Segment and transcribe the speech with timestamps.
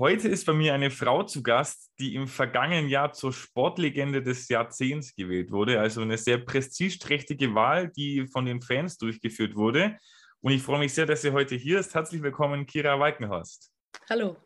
[0.00, 4.48] Heute ist bei mir eine Frau zu Gast, die im vergangenen Jahr zur Sportlegende des
[4.48, 5.78] Jahrzehnts gewählt wurde.
[5.78, 9.98] Also eine sehr prestigeträchtige Wahl, die von den Fans durchgeführt wurde.
[10.40, 11.94] Und ich freue mich sehr, dass sie heute hier ist.
[11.94, 13.70] Herzlich willkommen, Kira Weikenhorst.
[14.08, 14.38] Hallo.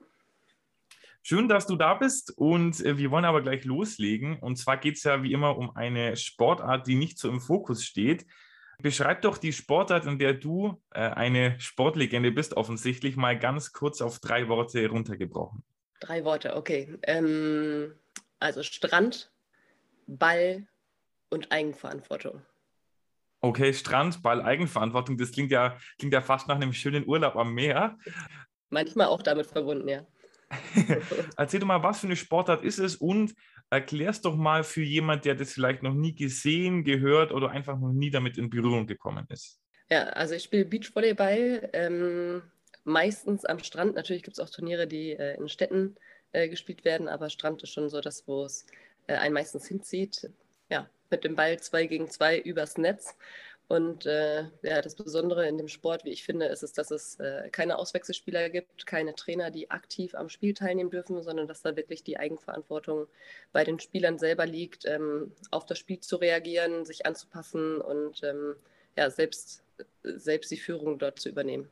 [1.23, 4.41] Schön, dass du da bist und äh, wir wollen aber gleich loslegen.
[4.41, 7.85] Und zwar geht es ja wie immer um eine Sportart, die nicht so im Fokus
[7.85, 8.27] steht.
[8.85, 14.03] Beschreib doch die Sportart, in der du äh, eine Sportlegende bist, offensichtlich mal ganz kurz
[14.03, 15.63] auf drei Worte runtergebrochen.
[16.01, 16.99] Drei Worte, okay.
[17.05, 17.95] Ähm,
[18.41, 19.33] also Strand,
[20.07, 20.67] Ball
[21.31, 22.43] und Eigenverantwortung.
[23.41, 27.55] Okay, Strand, Ball, Eigenverantwortung, das klingt ja, klingt ja fast nach einem schönen Urlaub am
[27.55, 27.97] Meer.
[28.69, 30.07] Manchmal auch damit verbunden, ja.
[31.39, 33.35] Erzähl doch mal, was für eine Sportart ist es und
[33.71, 37.93] erklär's doch mal für jemand, der das vielleicht noch nie gesehen, gehört oder einfach noch
[37.93, 39.61] nie damit in Berührung gekommen ist.
[39.91, 42.43] Ja, also ich spiele Beachvolleyball, ähm,
[42.85, 43.97] meistens am Strand.
[43.97, 45.97] Natürlich gibt es auch Turniere, die äh, in Städten
[46.33, 48.67] äh, gespielt werden, aber Strand ist schon so das, wo es
[49.07, 50.31] äh, einen meistens hinzieht.
[50.71, 53.17] Ja, mit dem Ball zwei gegen zwei übers Netz.
[53.67, 57.19] Und äh, ja, das Besondere in dem Sport, wie ich finde, ist es, dass es
[57.19, 61.75] äh, keine Auswechselspieler gibt, keine Trainer, die aktiv am Spiel teilnehmen dürfen, sondern dass da
[61.75, 63.07] wirklich die Eigenverantwortung
[63.53, 68.55] bei den Spielern selber liegt, ähm, auf das Spiel zu reagieren, sich anzupassen und ähm,
[68.97, 69.65] ja, selbst,
[70.03, 71.69] selbst die Führung dort zu übernehmen.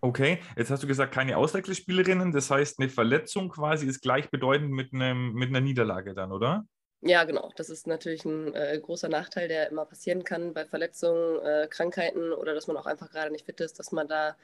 [0.00, 4.92] Okay, jetzt hast du gesagt, keine Auswechselspielerinnen, das heißt, eine Verletzung quasi ist gleichbedeutend mit,
[4.92, 6.66] einem, mit einer Niederlage dann, oder?
[7.06, 7.50] Ja, genau.
[7.56, 12.32] Das ist natürlich ein äh, großer Nachteil, der immer passieren kann bei Verletzungen, äh, Krankheiten
[12.32, 14.36] oder dass man auch einfach gerade nicht fit ist, dass man da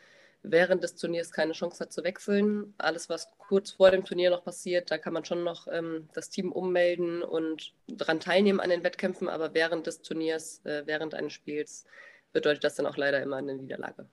[0.42, 2.74] während des Turniers keine Chance hat zu wechseln.
[2.76, 6.28] Alles, was kurz vor dem Turnier noch passiert, da kann man schon noch ähm, das
[6.28, 11.32] Team ummelden und daran teilnehmen an den Wettkämpfen, aber während des Turniers, äh, während eines
[11.32, 11.86] Spiels,
[12.32, 14.06] bedeutet das dann auch leider immer eine Niederlage.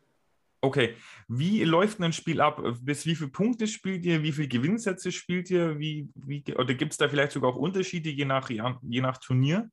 [0.60, 0.96] Okay,
[1.28, 2.62] wie läuft ein Spiel ab?
[2.82, 4.24] Bis wie viele Punkte spielt ihr?
[4.24, 5.78] Wie viele Gewinnsätze spielt ihr?
[5.78, 9.70] Wie, wie, oder gibt es da vielleicht sogar auch Unterschiede je nach, je nach Turnier?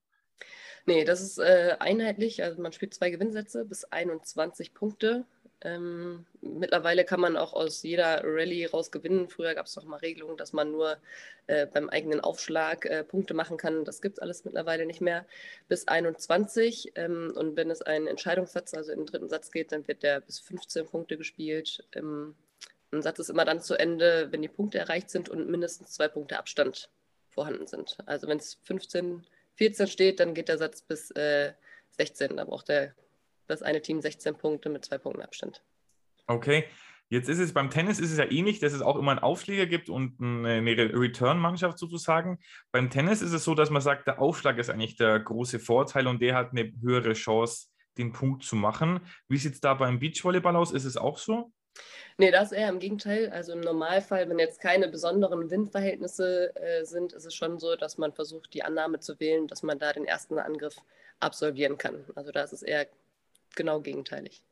[0.87, 2.43] Nee, das ist äh, einheitlich.
[2.43, 5.25] Also man spielt zwei Gewinnsätze bis 21 Punkte.
[5.65, 9.29] Ähm, mittlerweile kann man auch aus jeder Rallye raus gewinnen.
[9.29, 10.99] Früher gab es noch mal Regelungen, dass man nur
[11.47, 13.85] äh, beim eigenen Aufschlag äh, Punkte machen kann.
[13.85, 15.27] Das gibt es alles mittlerweile nicht mehr.
[15.69, 16.93] Bis 21.
[16.97, 20.39] Ähm, und wenn es einen Entscheidungssatz, also im dritten Satz geht, dann wird der bis
[20.41, 21.83] 15 Punkte gespielt.
[21.95, 22.35] Ähm,
[22.93, 26.09] ein Satz ist immer dann zu Ende, wenn die Punkte erreicht sind und mindestens zwei
[26.09, 26.91] Punkte Abstand
[27.31, 27.97] vorhanden sind.
[28.07, 31.53] Also wenn es 15, 14 steht, dann geht der Satz bis äh,
[31.97, 32.37] 16.
[32.37, 32.95] Da braucht der
[33.47, 35.63] das eine Team 16 Punkte mit zwei Punkten Abstand.
[36.27, 36.65] Okay.
[37.11, 39.67] Jetzt ist es beim Tennis ist es ja ähnlich, dass es auch immer einen Aufschläger
[39.67, 42.39] gibt und eine Return-Mannschaft sozusagen.
[42.73, 46.07] Beim Tennis ist es so, dass man sagt, der Aufschlag ist eigentlich der große Vorteil
[46.07, 47.69] und der hat eine höhere Chance,
[47.99, 49.01] den Punkt zu machen.
[49.29, 50.73] Wie sieht es da beim Beachvolleyball aus?
[50.73, 51.53] Ist es auch so?
[52.17, 53.31] Nee, das eher im Gegenteil.
[53.31, 57.99] Also im Normalfall, wenn jetzt keine besonderen Windverhältnisse äh, sind, ist es schon so, dass
[57.99, 60.77] man versucht, die Annahme zu wählen, dass man da den ersten Angriff
[61.21, 62.05] absolvieren kann.
[62.15, 62.87] Also da ist es eher
[63.57, 64.43] genau gegenteilig.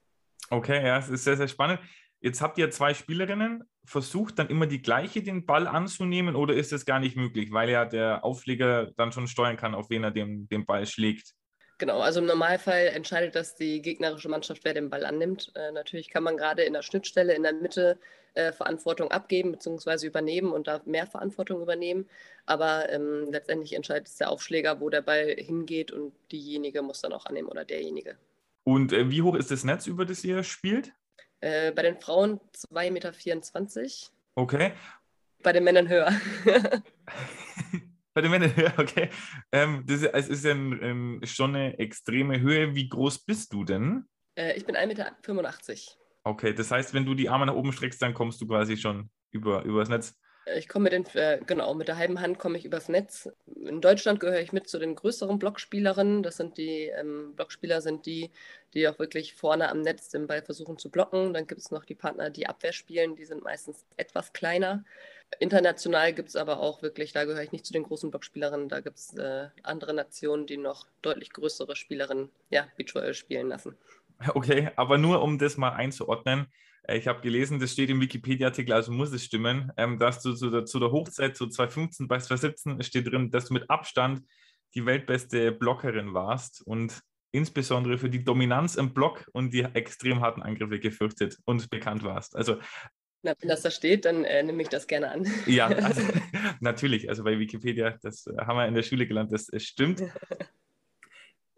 [0.50, 1.80] Okay, ja, es ist sehr, sehr spannend.
[2.20, 3.64] Jetzt habt ihr zwei Spielerinnen.
[3.84, 7.68] Versucht dann immer die gleiche den Ball anzunehmen oder ist das gar nicht möglich, weil
[7.68, 11.34] ja der Aufleger dann schon steuern kann, auf wen er den, den Ball schlägt?
[11.78, 15.50] Genau, also im Normalfall entscheidet das die gegnerische Mannschaft, wer den Ball annimmt.
[15.56, 17.98] Äh, natürlich kann man gerade in der Schnittstelle in der Mitte
[18.34, 20.06] äh, Verantwortung abgeben bzw.
[20.06, 22.08] übernehmen und da mehr Verantwortung übernehmen.
[22.46, 27.12] Aber ähm, letztendlich entscheidet es der Aufschläger, wo der Ball hingeht und diejenige muss dann
[27.12, 28.16] auch annehmen oder derjenige.
[28.64, 30.92] Und äh, wie hoch ist das Netz, über das ihr spielt?
[31.40, 33.12] Äh, bei den Frauen 2,24 Meter.
[34.34, 34.72] Okay.
[35.42, 36.12] Bei den Männern höher.
[38.14, 39.10] bei den Männern höher, okay.
[39.50, 42.74] Ähm, das ist, es ist ja ein, ein, schon eine extreme Höhe.
[42.74, 44.06] Wie groß bist du denn?
[44.36, 45.16] Äh, ich bin 1,85 Meter.
[46.24, 49.10] Okay, das heißt, wenn du die Arme nach oben streckst, dann kommst du quasi schon
[49.32, 50.16] über, über das Netz.
[50.56, 53.30] Ich komme mit den, äh, genau, mit der halben Hand komme ich übers Netz.
[53.54, 56.22] In Deutschland gehöre ich mit zu den größeren Blockspielerinnen.
[56.22, 58.30] Das sind die ähm, Blockspieler, sind die,
[58.74, 61.32] die auch wirklich vorne am Netz den Ball versuchen zu blocken.
[61.32, 64.84] Dann gibt es noch die Partner, die Abwehr spielen, die sind meistens etwas kleiner.
[65.38, 68.80] International gibt es aber auch wirklich, da gehöre ich nicht zu den großen Blockspielerinnen, da
[68.80, 73.76] gibt es äh, andere Nationen, die noch deutlich größere Spielerinnen, ja, Beachvolleyball spielen lassen.
[74.34, 76.46] Okay, aber nur um das mal einzuordnen.
[76.82, 80.34] Äh, ich habe gelesen, das steht im Wikipedia-Artikel, also muss es stimmen, ähm, dass du
[80.34, 84.22] zu der, zu der Hochzeit, zu 2015 bei 2017 steht drin, dass du mit Abstand
[84.74, 86.62] die weltbeste Blockerin warst.
[86.66, 87.02] Und
[87.32, 92.36] insbesondere für die Dominanz im Block und die extrem harten Angriffe gefürchtet und bekannt warst.
[92.36, 92.58] Also
[93.24, 95.26] na, wenn das da steht, dann äh, nehme ich das gerne an.
[95.46, 96.02] Ja, also,
[96.60, 97.08] natürlich.
[97.08, 100.02] Also bei Wikipedia, das äh, haben wir in der Schule gelernt, das, das stimmt.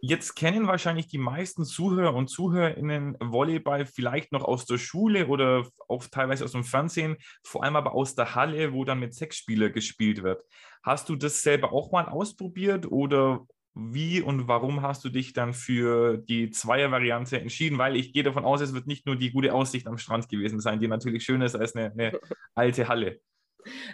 [0.07, 5.67] Jetzt kennen wahrscheinlich die meisten Zuhörer und Zuhörerinnen Volleyball vielleicht noch aus der Schule oder
[5.89, 9.39] auch teilweise aus dem Fernsehen, vor allem aber aus der Halle, wo dann mit sechs
[9.39, 10.45] Spielern gespielt wird.
[10.83, 15.55] Hast du das selber auch mal ausprobiert oder wie und warum hast du dich dann
[15.55, 17.79] für die Zweier-Variante entschieden?
[17.79, 20.61] Weil ich gehe davon aus, es wird nicht nur die gute Aussicht am Strand gewesen
[20.61, 22.21] sein, die natürlich schöner ist als eine, eine
[22.55, 23.21] alte Halle.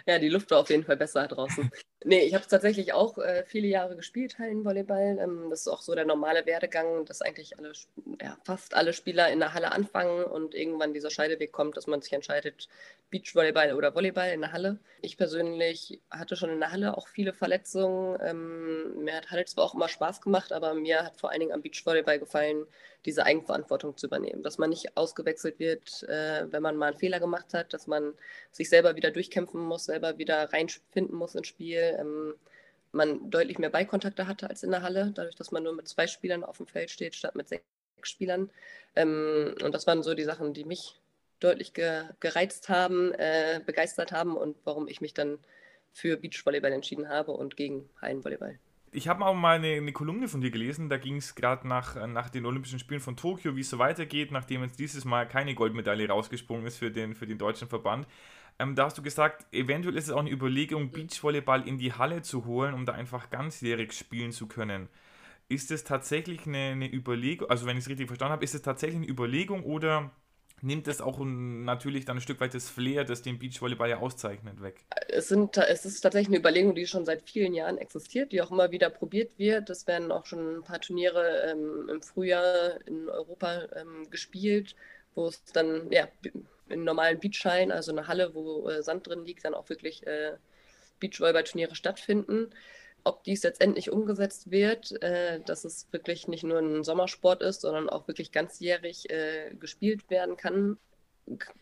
[0.05, 1.69] Ja, die Luft war auf jeden Fall besser draußen.
[2.03, 5.17] nee, ich habe tatsächlich auch äh, viele Jahre gespielt, Hallenvolleyball.
[5.19, 7.73] Ähm, das ist auch so der normale Werdegang, dass eigentlich alle,
[8.21, 12.01] ja, fast alle Spieler in der Halle anfangen und irgendwann dieser Scheideweg kommt, dass man
[12.01, 12.67] sich entscheidet,
[13.09, 14.77] Beachvolleyball oder Volleyball in der Halle.
[15.01, 18.19] Ich persönlich hatte schon in der Halle auch viele Verletzungen.
[18.23, 21.51] Ähm, mir hat Halle zwar auch immer Spaß gemacht, aber mir hat vor allen Dingen
[21.51, 22.67] am Beachvolleyball gefallen,
[23.05, 24.43] diese Eigenverantwortung zu übernehmen.
[24.43, 28.13] Dass man nicht ausgewechselt wird, äh, wenn man mal einen Fehler gemacht hat, dass man
[28.51, 31.97] sich selber wieder durchkämpfen muss, selber wieder reinfinden muss ins Spiel.
[31.99, 32.35] Ähm,
[32.91, 36.07] man deutlich mehr Beikontakte hatte als in der Halle, dadurch, dass man nur mit zwei
[36.07, 37.63] Spielern auf dem Feld steht, statt mit sechs
[38.07, 38.49] Spielern.
[38.95, 40.99] Ähm, und das waren so die Sachen, die mich
[41.39, 45.39] deutlich ge gereizt haben, äh, begeistert haben und warum ich mich dann
[45.93, 48.59] für Beachvolleyball entschieden habe und gegen Hallenvolleyball
[48.91, 51.95] ich habe auch mal eine, eine, Kolumne von dir gelesen, da ging es gerade nach,
[52.07, 55.55] nach den Olympischen Spielen von Tokio, wie es so weitergeht, nachdem jetzt dieses Mal keine
[55.55, 58.05] Goldmedaille rausgesprungen ist für den, für den deutschen Verband.
[58.59, 62.21] Ähm, da hast du gesagt, eventuell ist es auch eine Überlegung, Beachvolleyball in die Halle
[62.21, 64.89] zu holen, um da einfach ganzjährig spielen zu können.
[65.51, 68.61] Ist es tatsächlich eine, eine Überlegung, also wenn ich es richtig verstanden habe, ist es
[68.61, 70.09] tatsächlich eine Überlegung oder
[70.61, 74.61] nimmt es auch natürlich dann ein Stück weit das Flair, das den Beachvolleyball ja auszeichnet,
[74.63, 74.85] weg.
[75.09, 78.49] Es, sind, es ist tatsächlich eine Überlegung, die schon seit vielen Jahren existiert, die auch
[78.49, 79.69] immer wieder probiert wird.
[79.69, 84.77] Es werden auch schon ein paar Turniere ähm, im Frühjahr in Europa ähm, gespielt,
[85.15, 86.07] wo es dann ja,
[86.69, 90.37] in normalen Beachhallen, also eine Halle, wo äh, Sand drin liegt, dann auch wirklich äh,
[91.01, 92.51] Beachvolleyball-Turniere stattfinden
[93.03, 97.61] ob dies jetzt endlich umgesetzt wird, äh, dass es wirklich nicht nur ein Sommersport ist,
[97.61, 100.77] sondern auch wirklich ganzjährig äh, gespielt werden kann,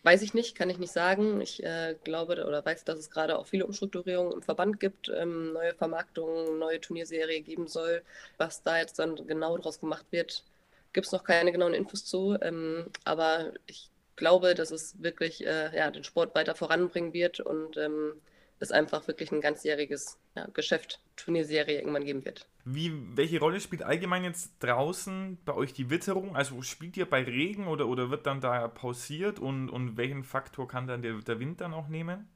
[0.02, 1.40] weiß ich nicht, kann ich nicht sagen.
[1.40, 5.52] Ich äh, glaube oder weiß, dass es gerade auch viele Umstrukturierungen im Verband gibt, ähm,
[5.52, 8.02] neue Vermarktungen, neue Turnierserie geben soll.
[8.38, 10.44] Was da jetzt dann genau draus gemacht wird,
[10.92, 12.36] gibt es noch keine genauen Infos zu.
[12.40, 17.76] Ähm, aber ich glaube, dass es wirklich äh, ja, den Sport weiter voranbringen wird und
[17.76, 18.14] ähm,
[18.60, 22.46] es einfach wirklich ein ganzjähriges ja, Geschäft, Turnierserie irgendwann geben wird.
[22.64, 26.36] Wie, welche Rolle spielt allgemein jetzt draußen bei euch die Witterung?
[26.36, 30.68] Also spielt ihr bei Regen oder, oder wird dann da pausiert und, und welchen Faktor
[30.68, 32.28] kann dann der, der Wind dann auch nehmen?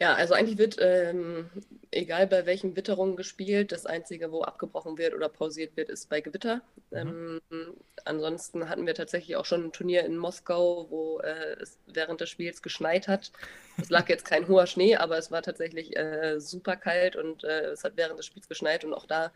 [0.00, 1.50] Ja, also eigentlich wird, ähm,
[1.90, 6.22] egal bei welchen Witterungen gespielt, das Einzige, wo abgebrochen wird oder pausiert wird, ist bei
[6.22, 6.62] Gewitter.
[6.90, 7.42] Mhm.
[7.50, 7.74] Ähm,
[8.06, 12.30] ansonsten hatten wir tatsächlich auch schon ein Turnier in Moskau, wo äh, es während des
[12.30, 13.30] Spiels geschneit hat.
[13.78, 17.66] Es lag jetzt kein hoher Schnee, aber es war tatsächlich äh, super kalt und äh,
[17.66, 19.32] es hat während des Spiels geschneit und auch da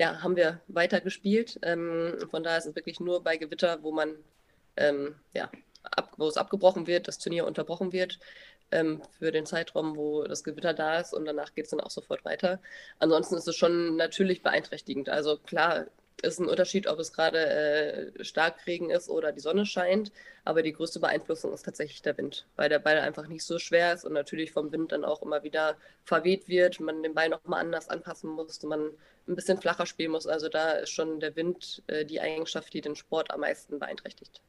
[0.00, 1.60] ja, haben wir weiter gespielt.
[1.62, 4.16] Ähm, von daher ist es wirklich nur bei Gewitter, wo man
[4.76, 5.48] ähm, ja,
[5.84, 8.18] ab, wo es abgebrochen wird, das Turnier unterbrochen wird
[8.72, 11.90] ähm, für den Zeitraum, wo das Gewitter da ist und danach geht es dann auch
[11.90, 12.60] sofort weiter.
[12.98, 15.08] Ansonsten ist es schon natürlich beeinträchtigend.
[15.08, 15.86] Also klar
[16.22, 20.12] ist ein Unterschied, ob es gerade äh, Starkregen ist oder die Sonne scheint,
[20.44, 23.92] aber die größte Beeinflussung ist tatsächlich der Wind, weil der Ball einfach nicht so schwer
[23.92, 27.60] ist und natürlich vom Wind dann auch immer wieder verweht wird, man den Ball nochmal
[27.60, 28.90] anders anpassen muss, man
[29.28, 30.26] ein bisschen flacher spielen muss.
[30.26, 34.42] Also da ist schon der Wind äh, die Eigenschaft, die den Sport am meisten beeinträchtigt.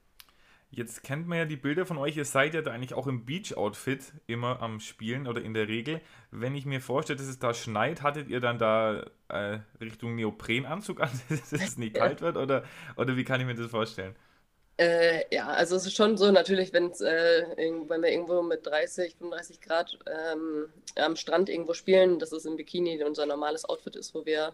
[0.75, 3.25] Jetzt kennt man ja die Bilder von euch, ihr seid ja da eigentlich auch im
[3.25, 6.01] Beach-Outfit immer am Spielen oder in der Regel.
[6.31, 10.99] Wenn ich mir vorstelle, dass es da schneit, hattet ihr dann da äh, Richtung Neoprenanzug
[10.99, 12.63] an, dass es nicht kalt wird oder,
[12.97, 14.15] oder wie kann ich mir das vorstellen?
[14.77, 19.15] Äh, ja, also es ist schon so, natürlich, wenn's, äh, wenn wir irgendwo mit 30,
[19.17, 24.15] 35 Grad ähm, am Strand irgendwo spielen, dass es im Bikini unser normales Outfit ist,
[24.15, 24.53] wo wir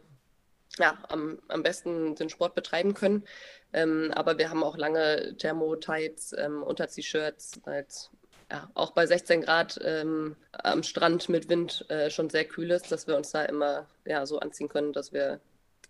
[0.77, 3.25] ja, am, am besten den Sport betreiben können.
[3.73, 8.09] Ähm, aber wir haben auch lange Thermo-Tights, ähm, Unter-T-Shirts, halt,
[8.51, 12.91] ja, auch bei 16 Grad ähm, am Strand mit Wind äh, schon sehr kühl ist,
[12.91, 15.39] dass wir uns da immer ja, so anziehen können, dass wir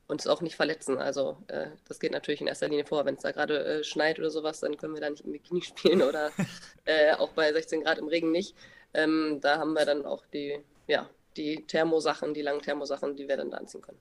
[0.07, 0.97] uns auch nicht verletzen.
[0.97, 3.05] Also äh, das geht natürlich in erster Linie vor.
[3.05, 5.61] Wenn es da gerade äh, schneit oder sowas, dann können wir da nicht im Bikini
[5.61, 6.31] spielen oder
[6.85, 8.55] äh, auch bei 16 Grad im Regen nicht.
[8.93, 11.07] Ähm, da haben wir dann auch die, ja,
[11.37, 13.99] die Thermosachen, die langen Thermosachen, die wir dann da anziehen können.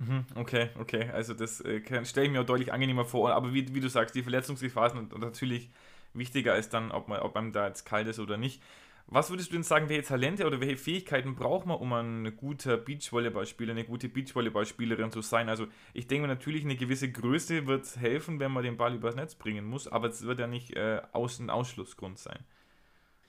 [0.00, 1.10] Mhm, okay, okay.
[1.10, 3.32] Also das äh, stelle ich mir auch deutlich angenehmer vor.
[3.32, 5.70] Aber wie, wie du sagst, die Verletzungsgefahr sind natürlich
[6.14, 8.62] wichtiger als dann, ob, man, ob einem da jetzt kalt ist oder nicht.
[9.06, 12.76] Was würdest du denn sagen, welche Talente oder welche Fähigkeiten braucht man, um ein guter
[12.76, 15.48] Beachvolleyballspieler, eine gute Beachvolleyballspielerin zu sein?
[15.48, 19.34] Also ich denke natürlich, eine gewisse Größe wird helfen, wenn man den Ball übers Netz
[19.34, 22.38] bringen muss, aber es wird ja nicht äh, ein Ausschlussgrund sein.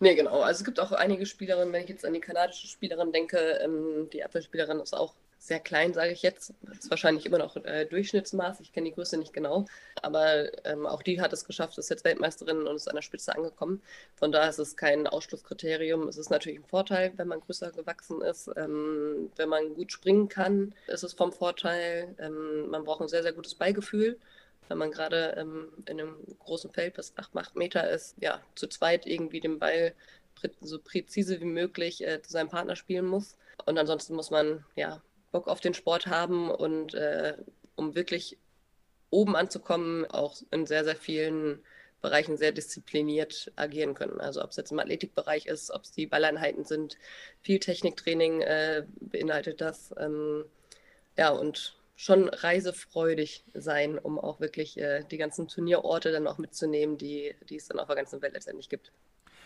[0.01, 0.41] Nee, genau.
[0.41, 4.09] Also es gibt auch einige Spielerinnen, wenn ich jetzt an die kanadische Spielerin denke, ähm,
[4.11, 6.55] die Abwehrspielerin ist auch sehr klein, sage ich jetzt.
[6.71, 8.61] Ist wahrscheinlich immer noch äh, Durchschnittsmaß.
[8.61, 9.65] Ich kenne die Größe nicht genau.
[10.01, 13.35] Aber ähm, auch die hat es geschafft, ist jetzt Weltmeisterin und ist an der Spitze
[13.35, 13.83] angekommen.
[14.15, 16.07] Von daher ist es kein Ausschlusskriterium.
[16.07, 18.49] Es ist natürlich ein Vorteil, wenn man größer gewachsen ist.
[18.57, 22.15] Ähm, wenn man gut springen kann, ist es vom Vorteil.
[22.17, 24.17] Ähm, man braucht ein sehr, sehr gutes Beigefühl.
[24.71, 28.67] Wenn man gerade ähm, in einem großen Feld bis 8, 8 Meter ist, ja, zu
[28.67, 29.93] zweit irgendwie den Ball
[30.61, 33.35] so präzise wie möglich äh, zu seinem Partner spielen muss.
[33.65, 35.01] Und ansonsten muss man ja
[35.33, 37.35] Bock auf den Sport haben und äh,
[37.75, 38.37] um wirklich
[39.09, 41.61] oben anzukommen, auch in sehr, sehr vielen
[42.01, 44.21] Bereichen sehr diszipliniert agieren können.
[44.21, 46.97] Also ob es jetzt im Athletikbereich ist, ob es die Balleinheiten sind,
[47.41, 49.93] viel Techniktraining äh, beinhaltet das.
[49.97, 50.45] Ähm,
[51.17, 56.97] ja, und schon reisefreudig sein, um auch wirklich äh, die ganzen Turnierorte dann auch mitzunehmen,
[56.97, 58.91] die, die es dann auf der ganzen Welt letztendlich gibt.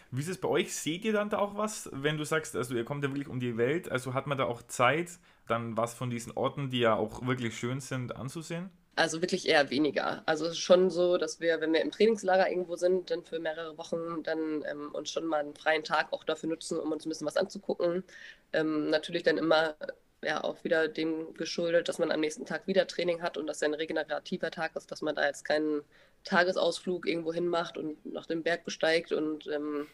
[0.09, 0.73] Wie ist es bei euch?
[0.73, 3.41] Seht ihr dann da auch was, wenn du sagst, also ihr kommt ja wirklich um
[3.41, 5.09] die Welt, also hat man da auch Zeit,
[5.49, 8.69] dann was von diesen Orten, die ja auch wirklich schön sind, anzusehen?
[8.95, 10.23] Also wirklich eher weniger.
[10.25, 13.39] Also es ist schon so, dass wir, wenn wir im Trainingslager irgendwo sind, dann für
[13.39, 17.05] mehrere Wochen dann ähm, uns schon mal einen freien Tag auch dafür nutzen, um uns
[17.05, 18.05] ein bisschen was anzugucken.
[18.53, 19.75] Ähm, natürlich dann immer
[20.25, 23.59] ja auch wieder dem geschuldet, dass man am nächsten Tag wieder Training hat und dass
[23.59, 25.83] ja ein regenerativer Tag ist, dass man da jetzt keinen
[26.25, 29.87] Tagesausflug irgendwo hin macht und nach dem Berg besteigt und ähm,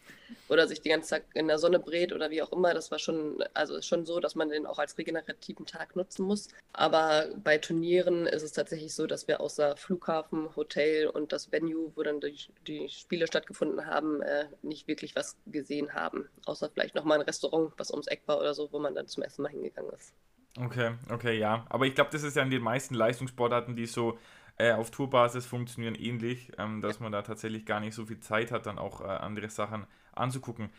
[0.47, 2.73] oder sich die ganze Zeit in der Sonne brät oder wie auch immer.
[2.73, 6.25] Das war schon, also ist schon so, dass man den auch als regenerativen Tag nutzen
[6.25, 6.47] muss.
[6.71, 11.91] Aber bei Turnieren ist es tatsächlich so, dass wir außer Flughafen, Hotel und das Venue,
[11.95, 16.29] wo dann die, die Spiele stattgefunden haben, äh, nicht wirklich was gesehen haben.
[16.45, 19.23] Außer vielleicht nochmal ein Restaurant, was ums Eck war oder so, wo man dann zum
[19.23, 20.13] Essen mal hingegangen ist.
[20.59, 21.65] Okay, okay, ja.
[21.69, 24.17] Aber ich glaube, das ist ja in den meisten Leistungssportarten, die so
[24.57, 28.51] äh, auf Tourbasis funktionieren ähnlich, ähm, dass man da tatsächlich gar nicht so viel Zeit
[28.51, 30.69] hat, dann auch äh, andere Sachen anzugucken.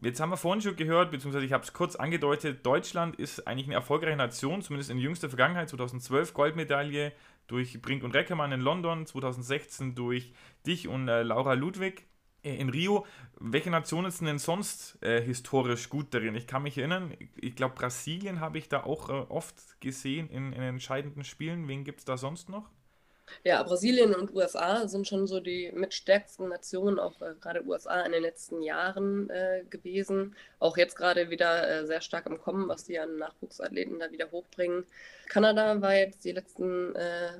[0.00, 3.66] Jetzt haben wir vorhin schon gehört, beziehungsweise ich habe es kurz angedeutet, Deutschland ist eigentlich
[3.66, 7.12] eine erfolgreiche Nation, zumindest in jüngster Vergangenheit, 2012 Goldmedaille
[7.48, 10.32] durch Brink und Reckermann in London, 2016 durch
[10.66, 12.06] dich und äh, Laura Ludwig
[12.42, 13.06] äh, in Rio.
[13.40, 16.34] Welche Nationen sind denn sonst äh, historisch gut darin?
[16.36, 20.52] Ich kann mich erinnern, ich glaube Brasilien habe ich da auch äh, oft gesehen in,
[20.52, 21.66] in entscheidenden Spielen.
[21.66, 22.70] Wen gibt es da sonst noch?
[23.44, 28.12] Ja, Brasilien und USA sind schon so die mitstärksten Nationen, auch äh, gerade USA in
[28.12, 30.34] den letzten Jahren äh, gewesen.
[30.58, 34.30] Auch jetzt gerade wieder äh, sehr stark im Kommen, was die an Nachwuchsathleten da wieder
[34.30, 34.84] hochbringen.
[35.28, 37.30] Kanada war jetzt die letzten äh,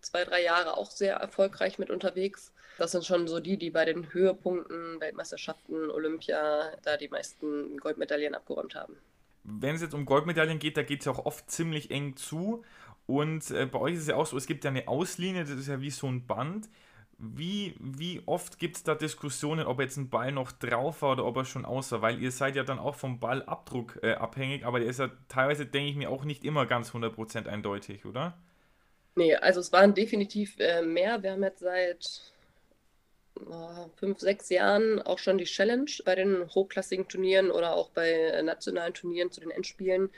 [0.00, 2.52] zwei, drei Jahre auch sehr erfolgreich mit unterwegs.
[2.78, 8.34] Das sind schon so die, die bei den Höhepunkten, Weltmeisterschaften, Olympia, da die meisten Goldmedaillen
[8.34, 8.96] abgeräumt haben.
[9.44, 12.64] Wenn es jetzt um Goldmedaillen geht, da geht es ja auch oft ziemlich eng zu.
[13.12, 15.50] Und äh, bei euch ist es ja auch so, es gibt ja eine Auslinie, das
[15.50, 16.70] ist ja wie so ein Band.
[17.18, 21.26] Wie, wie oft gibt es da Diskussionen, ob jetzt ein Ball noch drauf war oder
[21.26, 22.00] ob er schon aus war?
[22.00, 25.66] Weil ihr seid ja dann auch vom Ballabdruck äh, abhängig, aber der ist ja teilweise,
[25.66, 28.38] denke ich mir, auch nicht immer ganz 100% eindeutig, oder?
[29.14, 31.22] Nee, also es waren definitiv äh, mehr.
[31.22, 32.22] Wir haben jetzt seit
[33.46, 38.10] oh, fünf, sechs Jahren auch schon die Challenge bei den hochklassigen Turnieren oder auch bei
[38.10, 40.08] äh, nationalen Turnieren zu den Endspielen,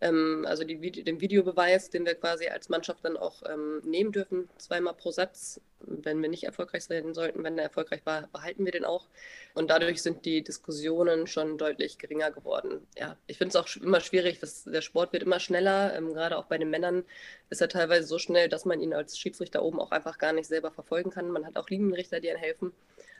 [0.00, 4.48] ähm, also die, den Videobeweis, den wir quasi als Mannschaft dann auch ähm, nehmen dürfen,
[4.58, 5.60] zweimal pro Satz.
[5.80, 9.06] Wenn wir nicht erfolgreich sein sollten, wenn er erfolgreich war, behalten wir den auch.
[9.54, 12.86] Und dadurch sind die Diskussionen schon deutlich geringer geworden.
[12.96, 15.96] Ja, ich finde es auch immer schwierig, dass der Sport wird immer schneller.
[15.96, 17.04] Ähm, gerade auch bei den Männern
[17.50, 20.46] ist er teilweise so schnell, dass man ihn als Schiedsrichter oben auch einfach gar nicht
[20.46, 21.30] selber verfolgen kann.
[21.30, 22.72] Man hat auch Linienrichter, die einem helfen.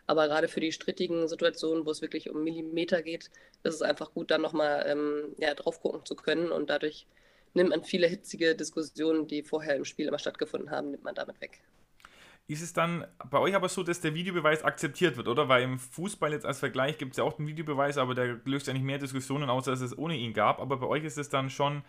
[0.08, 3.30] Aber gerade für die strittigen Situationen, wo es wirklich um Millimeter geht,
[3.62, 6.50] ist es einfach gut, dann nochmal ähm, ja, drauf gucken zu können.
[6.50, 7.06] Und dadurch
[7.52, 11.38] nimmt man viele hitzige Diskussionen, die vorher im Spiel immer stattgefunden haben, nimmt man damit
[11.42, 11.60] weg.
[12.46, 15.50] Ist es dann bei euch aber so, dass der Videobeweis akzeptiert wird, oder?
[15.50, 18.66] Weil im Fußball jetzt als Vergleich gibt es ja auch den Videobeweis, aber der löst
[18.66, 20.58] ja nicht mehr Diskussionen aus, als es ohne ihn gab.
[20.58, 21.82] Aber bei euch ist es dann schon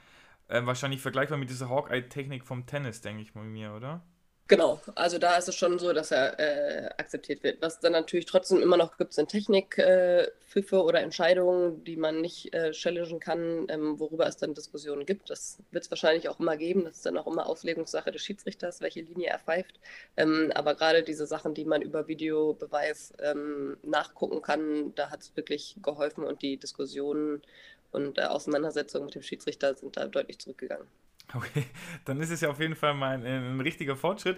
[0.49, 4.03] äh, wahrscheinlich vergleichbar mit dieser Hawkeye-Technik vom Tennis, denke ich mal mir, oder?
[4.49, 7.61] Genau, also da ist es schon so, dass er äh, akzeptiert wird.
[7.61, 12.51] Was dann natürlich trotzdem immer noch gibt, sind Technikpfiffe äh, oder Entscheidungen, die man nicht
[12.55, 15.29] äh, challengen kann, ähm, worüber es dann Diskussionen gibt.
[15.29, 16.85] Das wird es wahrscheinlich auch immer geben.
[16.85, 19.79] Das ist dann auch immer Auslegungssache des Schiedsrichters, welche Linie er pfeift.
[20.17, 25.35] Ähm, aber gerade diese Sachen, die man über Videobeweis ähm, nachgucken kann, da hat es
[25.37, 27.43] wirklich geholfen und die Diskussionen
[27.91, 30.87] und äh, Auseinandersetzungen mit dem Schiedsrichter sind da deutlich zurückgegangen.
[31.33, 31.65] Okay,
[32.05, 34.37] dann ist es ja auf jeden Fall mal ein, ein richtiger Fortschritt.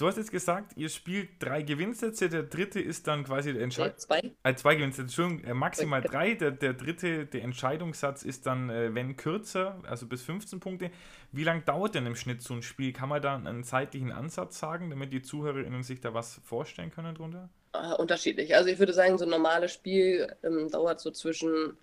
[0.00, 3.98] Du hast jetzt gesagt, ihr spielt drei Gewinnsätze, der dritte ist dann quasi der Entscheidung.
[3.98, 4.32] zwei.
[4.44, 6.32] Äh, zwei Gewinnsätze, Entschuldigung, äh, maximal drei.
[6.34, 10.90] Der, der dritte, der Entscheidungssatz ist dann, äh, wenn kürzer, also bis 15 Punkte.
[11.32, 12.94] Wie lange dauert denn im Schnitt so ein Spiel?
[12.94, 17.14] Kann man da einen zeitlichen Ansatz sagen, damit die ZuhörerInnen sich da was vorstellen können
[17.14, 17.50] drunter?
[17.76, 18.54] Uh, unterschiedlich.
[18.56, 21.76] Also ich würde sagen, so ein normales Spiel ähm, dauert so zwischen,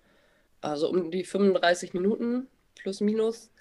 [0.60, 3.52] also um die 35 Minuten plus minus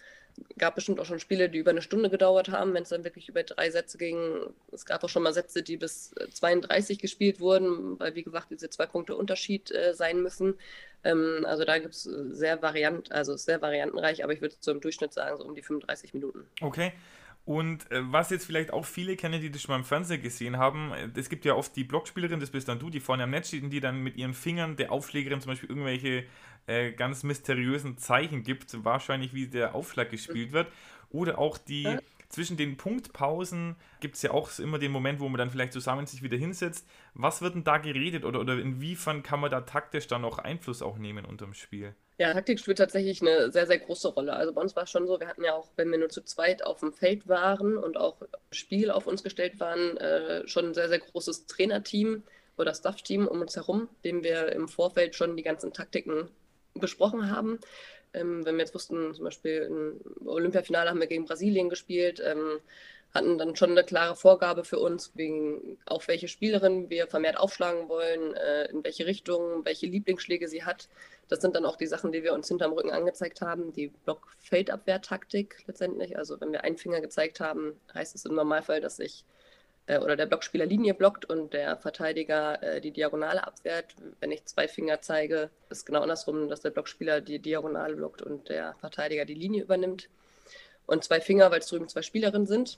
[0.58, 3.30] gab bestimmt auch schon Spiele, die über eine Stunde gedauert haben, wenn es dann wirklich
[3.30, 4.42] über drei Sätze ging.
[4.72, 8.52] Es gab auch schon mal Sätze, die bis 32 äh, gespielt wurden, weil, wie gesagt,
[8.52, 10.56] diese zwei Punkte Unterschied äh, sein müssen.
[11.04, 14.82] Ähm, also da gibt es sehr variant, also sehr variantenreich, aber ich würde so im
[14.82, 16.46] Durchschnitt sagen, so um die 35 Minuten.
[16.62, 16.94] Okay.
[17.46, 20.58] Und äh, was jetzt vielleicht auch viele kennen, die das schon mal im Fernsehen gesehen
[20.58, 23.30] haben, äh, es gibt ja oft die Blockspielerin, das bist dann du, die vorne am
[23.30, 26.26] Netz steht und die dann mit ihren Fingern der Aufschlägerin zum Beispiel irgendwelche
[26.68, 30.68] äh, ganz mysteriösen Zeichen gibt, wahrscheinlich wie der Aufschlag gespielt wird.
[31.10, 31.98] Oder auch die
[32.30, 36.06] zwischen den Punktpausen gibt es ja auch immer den Moment, wo man dann vielleicht zusammen
[36.06, 36.86] sich wieder hinsetzt.
[37.14, 40.82] Was wird denn da geredet oder, oder inwiefern kann man da taktisch dann noch Einfluss
[40.82, 41.96] auch nehmen unterm Spiel?
[42.20, 44.34] Ja, Taktik spielt tatsächlich eine sehr, sehr große Rolle.
[44.34, 46.24] Also bei uns war es schon so, wir hatten ja auch, wenn wir nur zu
[46.24, 48.18] zweit auf dem Feld waren und auch
[48.52, 52.24] Spiel auf uns gestellt waren, äh, schon ein sehr, sehr großes Trainerteam
[52.58, 56.28] oder Staff-Team um uns herum, dem wir im Vorfeld schon die ganzen Taktiken
[56.80, 57.60] besprochen haben.
[58.14, 62.60] Ähm, wenn wir jetzt wussten, zum Beispiel im Olympiafinale haben wir gegen Brasilien gespielt, ähm,
[63.14, 67.90] hatten dann schon eine klare Vorgabe für uns, wegen auf welche Spielerin wir vermehrt aufschlagen
[67.90, 70.90] wollen, äh, in welche Richtung, welche Lieblingsschläge sie hat.
[71.28, 75.64] Das sind dann auch die Sachen, die wir uns hinterm Rücken angezeigt haben, die Block-Feldabwehr-Taktik
[75.68, 76.18] letztendlich.
[76.18, 79.26] Also wenn wir einen Finger gezeigt haben, heißt es im Normalfall, dass ich
[79.88, 83.96] äh, oder der Blockspieler Linie blockt und der Verteidiger äh, die Diagonale abwehrt.
[84.20, 88.50] Wenn ich zwei Finger zeige, ist genau andersrum, dass der Blockspieler die Diagonale blockt und
[88.50, 90.10] der Verteidiger die Linie übernimmt.
[90.86, 92.78] Und zwei Finger, weil es drüben zwei Spielerinnen sind.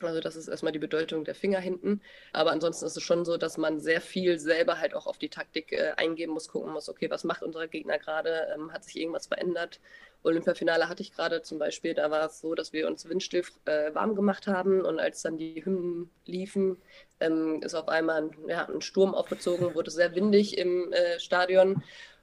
[0.00, 2.00] Also das ist erstmal die Bedeutung der Finger hinten.
[2.32, 5.28] Aber ansonsten ist es schon so, dass man sehr viel selber halt auch auf die
[5.28, 8.48] Taktik äh, eingeben muss, gucken muss, okay, was macht unser Gegner gerade?
[8.54, 9.80] Ähm, hat sich irgendwas verändert?
[10.24, 13.94] Olympiafinale hatte ich gerade zum Beispiel, da war es so, dass wir uns windstill äh,
[13.94, 16.80] warm gemacht haben und als dann die Hymnen liefen,
[17.20, 21.82] ähm, ist auf einmal ein, ja, ein, Sturm aufgezogen, wurde sehr windig im äh, Stadion,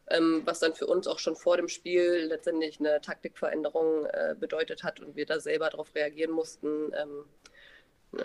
[0.09, 4.83] ähm, was dann für uns auch schon vor dem Spiel letztendlich eine Taktikveränderung äh, bedeutet
[4.83, 6.93] hat und wir da selber darauf reagieren mussten.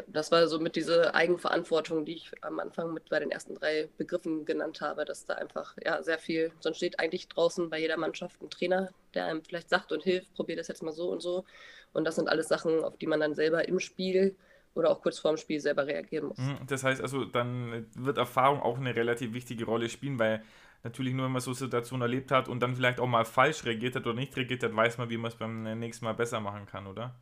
[0.07, 3.91] Das war so mit dieser Eigenverantwortung, die ich am Anfang mit bei den ersten drei
[3.99, 7.99] Begriffen genannt habe, dass da einfach ja sehr viel, sonst steht eigentlich draußen bei jeder
[7.99, 11.21] Mannschaft ein Trainer, der einem vielleicht sagt und hilft, probier das jetzt mal so und
[11.21, 11.45] so.
[11.93, 14.35] Und das sind alles Sachen, auf die man dann selber im Spiel
[14.75, 16.39] oder auch kurz vorm Spiel selber reagieren muss.
[16.39, 20.43] Mhm, das heißt also, dann wird Erfahrung auch eine relativ wichtige Rolle spielen, weil
[20.83, 23.97] natürlich nur, wenn man so Situationen erlebt hat und dann vielleicht auch mal falsch reagiert
[23.97, 26.67] hat oder nicht reagiert hat, weiß man, wie man es beim nächsten Mal besser machen
[26.67, 27.15] kann, oder?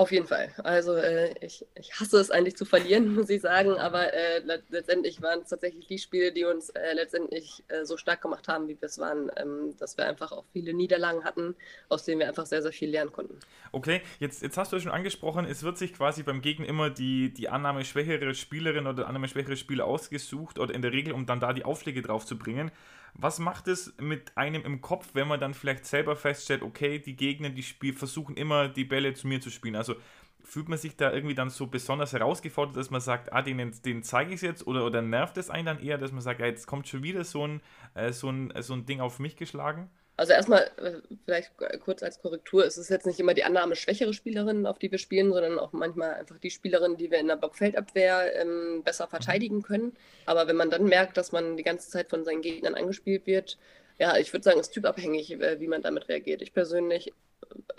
[0.00, 0.50] Auf jeden Fall.
[0.64, 5.20] Also äh, ich, ich hasse es eigentlich zu verlieren, muss ich sagen, aber äh, letztendlich
[5.20, 8.80] waren es tatsächlich die Spiele, die uns äh, letztendlich äh, so stark gemacht haben, wie
[8.80, 11.54] wir es waren, ähm, dass wir einfach auch viele Niederlagen hatten,
[11.90, 13.38] aus denen wir einfach sehr, sehr viel lernen konnten.
[13.72, 16.88] Okay, jetzt, jetzt hast du ja schon angesprochen, es wird sich quasi beim Gegner immer
[16.88, 21.26] die, die Annahme schwächere Spielerin oder Annahme schwächere Spieler ausgesucht oder in der Regel, um
[21.26, 22.70] dann da die Aufschläge drauf zu bringen.
[23.14, 27.16] Was macht es mit einem im Kopf, wenn man dann vielleicht selber feststellt, okay, die
[27.16, 29.76] Gegner, die Spiel, versuchen immer die Bälle zu mir zu spielen?
[29.76, 29.94] Also
[30.42, 34.02] fühlt man sich da irgendwie dann so besonders herausgefordert, dass man sagt, ah, den, den
[34.02, 36.46] zeige ich es jetzt oder, oder nervt es einen dann eher, dass man sagt, ja,
[36.46, 37.60] jetzt kommt schon wieder so ein,
[37.94, 39.90] äh, so, ein, so ein Ding auf mich geschlagen?
[40.20, 41.50] Also erstmal äh, vielleicht
[41.82, 44.98] kurz als Korrektur, es ist jetzt nicht immer die Annahme schwächere Spielerinnen, auf die wir
[44.98, 49.62] spielen, sondern auch manchmal einfach die Spielerinnen, die wir in der Blockfeldabwehr ähm, besser verteidigen
[49.62, 49.96] können.
[50.26, 53.56] Aber wenn man dann merkt, dass man die ganze Zeit von seinen Gegnern angespielt wird,
[53.98, 56.42] ja, ich würde sagen, es ist typabhängig, äh, wie man damit reagiert.
[56.42, 57.12] Ich persönlich äh,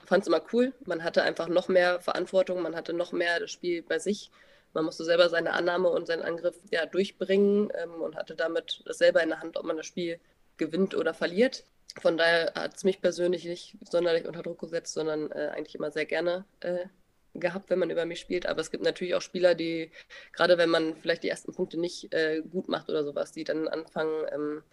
[0.03, 0.73] fand es immer cool.
[0.87, 4.31] Man hatte einfach noch mehr Verantwortung, man hatte noch mehr das Spiel bei sich.
[4.73, 8.97] Man musste selber seine Annahme und seinen Angriff ja, durchbringen ähm, und hatte damit das
[8.97, 10.19] selber in der Hand, ob man das Spiel
[10.57, 11.63] gewinnt oder verliert.
[11.99, 15.91] Von daher hat es mich persönlich nicht sonderlich unter Druck gesetzt, sondern äh, eigentlich immer
[15.91, 16.85] sehr gerne äh,
[17.33, 18.45] gehabt, wenn man über mich spielt.
[18.45, 19.91] Aber es gibt natürlich auch Spieler, die,
[20.31, 23.67] gerade wenn man vielleicht die ersten Punkte nicht äh, gut macht oder sowas, die dann
[23.67, 24.63] anfangen, ähm,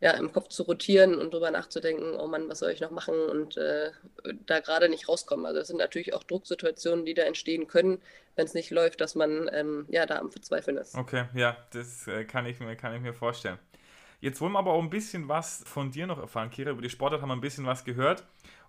[0.00, 3.14] ja, im Kopf zu rotieren und darüber nachzudenken, oh Mann, was soll ich noch machen
[3.14, 3.90] und äh,
[4.46, 5.44] da gerade nicht rauskommen.
[5.44, 8.00] Also es sind natürlich auch Drucksituationen, die da entstehen können,
[8.34, 10.94] wenn es nicht läuft, dass man ähm, ja da am Verzweifeln ist.
[10.94, 13.58] Okay, ja, das äh, kann, ich mir, kann ich mir vorstellen.
[14.20, 16.70] Jetzt wollen wir aber auch ein bisschen was von dir noch erfahren, Kira.
[16.70, 18.26] Über die Sportart haben wir ein bisschen was gehört.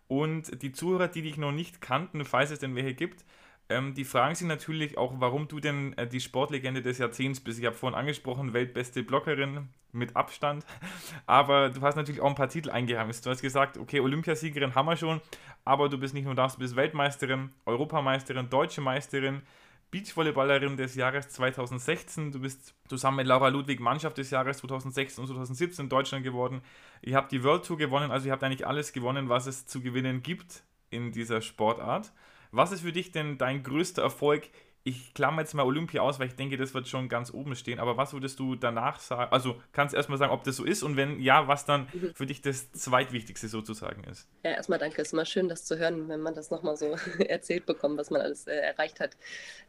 [0.07, 3.23] Und die Zuhörer, die dich noch nicht kannten, falls es denn welche gibt,
[3.71, 7.59] ähm, die fragen sich natürlich auch, warum du denn äh, die Sportlegende des Jahrzehnts bist.
[7.59, 10.65] Ich habe vorhin angesprochen, weltbeste Blockerin mit Abstand.
[11.25, 13.25] Aber du hast natürlich auch ein paar Titel eingeheimst.
[13.25, 15.21] Du hast gesagt, okay, Olympiasiegerin haben wir schon,
[15.63, 19.43] aber du bist nicht nur das, du bist Weltmeisterin, Europameisterin, Deutsche Meisterin,
[19.91, 22.31] Beachvolleyballerin des Jahres 2016.
[22.31, 26.61] Du bist zusammen mit Laura Ludwig Mannschaft des Jahres 2016 und 2017 in Deutschland geworden.
[27.01, 29.81] Ihr habt die World Tour gewonnen, also ihr habt eigentlich alles gewonnen, was es zu
[29.81, 32.13] gewinnen gibt in dieser Sportart.
[32.51, 34.49] Was ist für dich denn dein größter Erfolg
[34.83, 37.79] ich klammer jetzt mal Olympia aus, weil ich denke, das wird schon ganz oben stehen.
[37.79, 39.31] Aber was würdest du danach sagen?
[39.31, 42.13] Also kannst du erstmal sagen, ob das so ist und wenn ja, was dann mhm.
[42.15, 44.27] für dich das zweitwichtigste sozusagen ist?
[44.43, 45.01] Ja, erstmal danke.
[45.01, 48.09] Es ist immer schön, das zu hören, wenn man das nochmal so erzählt bekommt, was
[48.09, 49.11] man alles äh, erreicht hat.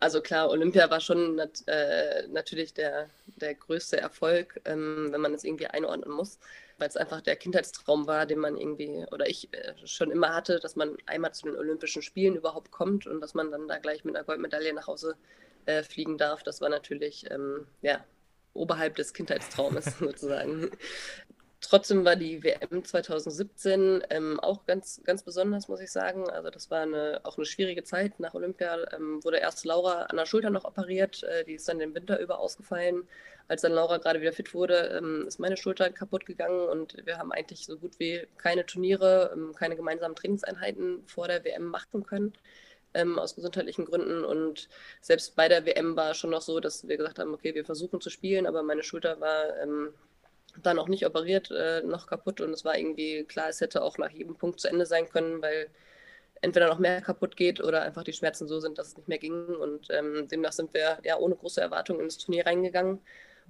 [0.00, 5.34] Also klar, Olympia war schon nat äh, natürlich der, der größte Erfolg, ähm, wenn man
[5.34, 6.38] es irgendwie einordnen muss
[6.82, 10.58] weil es einfach der Kindheitstraum war, den man irgendwie oder ich äh, schon immer hatte,
[10.58, 14.04] dass man einmal zu den Olympischen Spielen überhaupt kommt und dass man dann da gleich
[14.04, 15.14] mit einer Goldmedaille nach Hause
[15.66, 16.42] äh, fliegen darf.
[16.42, 18.04] Das war natürlich ähm, ja,
[18.52, 20.72] oberhalb des Kindheitstraumes sozusagen.
[21.62, 26.28] Trotzdem war die WM 2017 ähm, auch ganz, ganz besonders, muss ich sagen.
[26.28, 28.18] Also das war eine, auch eine schwierige Zeit.
[28.18, 31.22] Nach Olympia ähm, wurde erst Laura an der Schulter noch operiert.
[31.22, 33.04] Äh, die ist dann den Winter über ausgefallen.
[33.46, 37.18] Als dann Laura gerade wieder fit wurde, ähm, ist meine Schulter kaputt gegangen und wir
[37.18, 42.04] haben eigentlich so gut wie keine Turniere, ähm, keine gemeinsamen Trainingseinheiten vor der WM machen
[42.04, 42.32] können.
[42.94, 44.24] Ähm, aus gesundheitlichen Gründen.
[44.24, 44.68] Und
[45.00, 48.00] selbst bei der WM war schon noch so, dass wir gesagt haben, okay, wir versuchen
[48.00, 49.94] zu spielen, aber meine Schulter war ähm,
[50.62, 53.98] dann auch nicht operiert, äh, noch kaputt und es war irgendwie klar, es hätte auch
[53.98, 55.68] nach jedem Punkt zu Ende sein können, weil
[56.42, 59.18] entweder noch mehr kaputt geht oder einfach die Schmerzen so sind, dass es nicht mehr
[59.18, 59.46] ging.
[59.46, 63.00] Und ähm, demnach sind wir ja ohne große Erwartungen ins Turnier reingegangen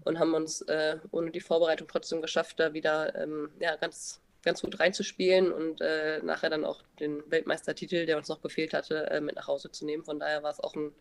[0.05, 4.61] und haben uns äh, ohne die Vorbereitung trotzdem geschafft, da wieder ähm, ja, ganz, ganz
[4.61, 9.21] gut reinzuspielen und äh, nachher dann auch den Weltmeistertitel, der uns noch gefehlt hatte, äh,
[9.21, 10.05] mit nach Hause zu nehmen.
[10.05, 10.93] Von daher war es auch ein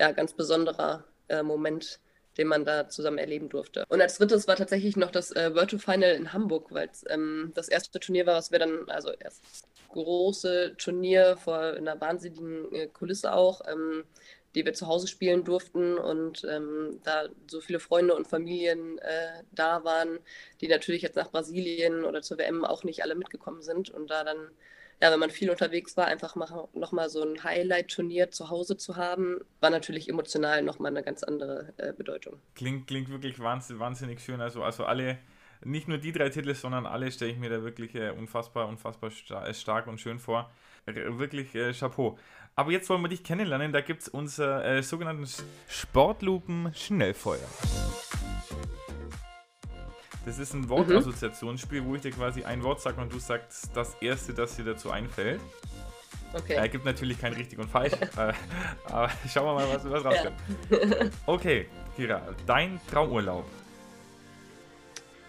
[0.00, 1.98] ja, ganz besonderer äh, Moment
[2.38, 3.84] den man da zusammen erleben durfte.
[3.88, 7.52] Und als drittes war tatsächlich noch das äh, Tour Final in Hamburg, weil es ähm,
[7.54, 9.42] das erste Turnier war, was wir dann, also erst
[9.88, 14.04] große Turnier vor einer wahnsinnigen äh, Kulisse auch, ähm,
[14.54, 19.42] die wir zu Hause spielen durften und ähm, da so viele Freunde und Familien äh,
[19.52, 20.18] da waren,
[20.60, 24.24] die natürlich jetzt nach Brasilien oder zur WM auch nicht alle mitgekommen sind und da
[24.24, 24.50] dann
[25.00, 29.40] ja, wenn man viel unterwegs war, einfach nochmal so ein Highlight-Turnier zu Hause zu haben,
[29.60, 32.38] war natürlich emotional nochmal eine ganz andere äh, Bedeutung.
[32.54, 34.40] Klingt, klingt wirklich wahnsinnig, wahnsinnig schön.
[34.40, 35.18] Also, also alle,
[35.64, 39.10] nicht nur die drei Titel, sondern alle stelle ich mir da wirklich äh, unfassbar, unfassbar
[39.10, 40.50] äh, stark und schön vor.
[40.86, 42.18] Wirklich äh, Chapeau.
[42.54, 43.72] Aber jetzt wollen wir dich kennenlernen.
[43.72, 47.48] Da gibt es unser äh, sogenanntes Sportlupen-Schnellfeuer.
[50.24, 53.94] Das ist ein Wortassoziationsspiel, wo ich dir quasi ein Wort sage und du sagst das
[54.00, 55.40] erste, das dir dazu einfällt.
[56.32, 56.54] Okay.
[56.54, 58.32] Äh, gibt natürlich kein richtig und falsch, äh,
[58.84, 60.36] aber schauen wir mal, was, was rauskommt.
[60.70, 61.10] Ja.
[61.26, 63.44] Okay, Kira, dein Traumurlaub.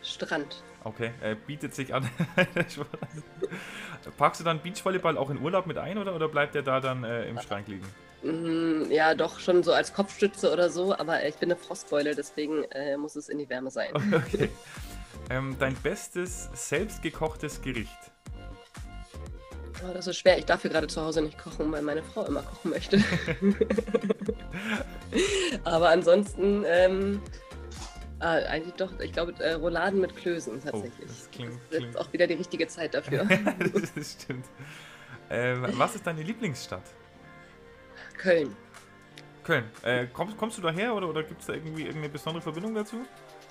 [0.02, 0.64] Strand.
[0.84, 2.10] Okay, äh, bietet sich an.
[4.18, 7.04] Packst du dann Beachvolleyball auch in Urlaub mit ein oder, oder bleibt der da dann
[7.04, 7.86] äh, im Schrank liegen?
[8.24, 12.64] Mm, ja, doch schon so als Kopfstütze oder so, aber ich bin eine Frostbeule, deswegen
[12.72, 13.92] äh, muss es in die Wärme sein.
[14.14, 14.50] Okay.
[15.30, 17.98] Ähm, dein bestes selbstgekochtes Gericht?
[19.84, 20.38] Oh, das ist schwer.
[20.38, 23.04] Ich darf hier gerade zu Hause nicht kochen, weil meine Frau immer kochen möchte.
[25.64, 27.22] aber ansonsten, ähm,
[28.20, 30.94] ah, eigentlich doch, ich glaube, äh, Rouladen mit Klößen tatsächlich.
[31.02, 31.98] Oh, das klingt, das ist klingt...
[31.98, 33.26] auch wieder die richtige Zeit dafür.
[33.96, 34.46] das stimmt.
[35.30, 36.84] Ähm, was ist deine Lieblingsstadt?
[38.17, 38.56] Köln.
[39.43, 39.65] Köln.
[39.84, 43.06] Äh, kommst, kommst du daher oder, oder gibt es da irgendwie irgendeine besondere Verbindung dazu?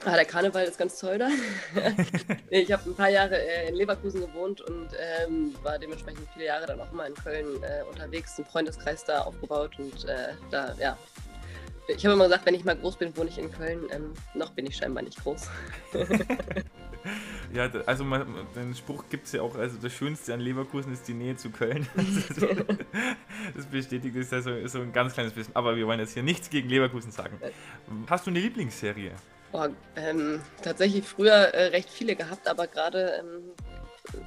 [0.04, 1.28] Ah, der Karneval ist ganz toll da.
[2.50, 6.66] ich habe ein paar Jahre äh, in Leverkusen gewohnt und ähm, war dementsprechend viele Jahre
[6.66, 10.98] dann auch immer in Köln äh, unterwegs, einen Freundeskreis da aufgebaut und äh, da, ja.
[11.88, 13.88] Ich habe immer gesagt, wenn ich mal groß bin, wohne ich in Köln.
[13.90, 15.48] Ähm, noch bin ich scheinbar nicht groß.
[17.52, 21.06] Ja, also man, den Spruch gibt es ja auch, also das Schönste an Leverkusen ist
[21.06, 21.86] die Nähe zu Köln.
[23.56, 25.54] das bestätigt ist ja so, so, ein ganz kleines bisschen.
[25.54, 27.38] Aber wir wollen jetzt hier nichts gegen Leverkusen sagen.
[28.08, 29.12] Hast du eine Lieblingsserie?
[29.52, 29.66] Oh,
[29.96, 33.50] ähm, tatsächlich früher äh, recht viele gehabt, aber gerade ähm,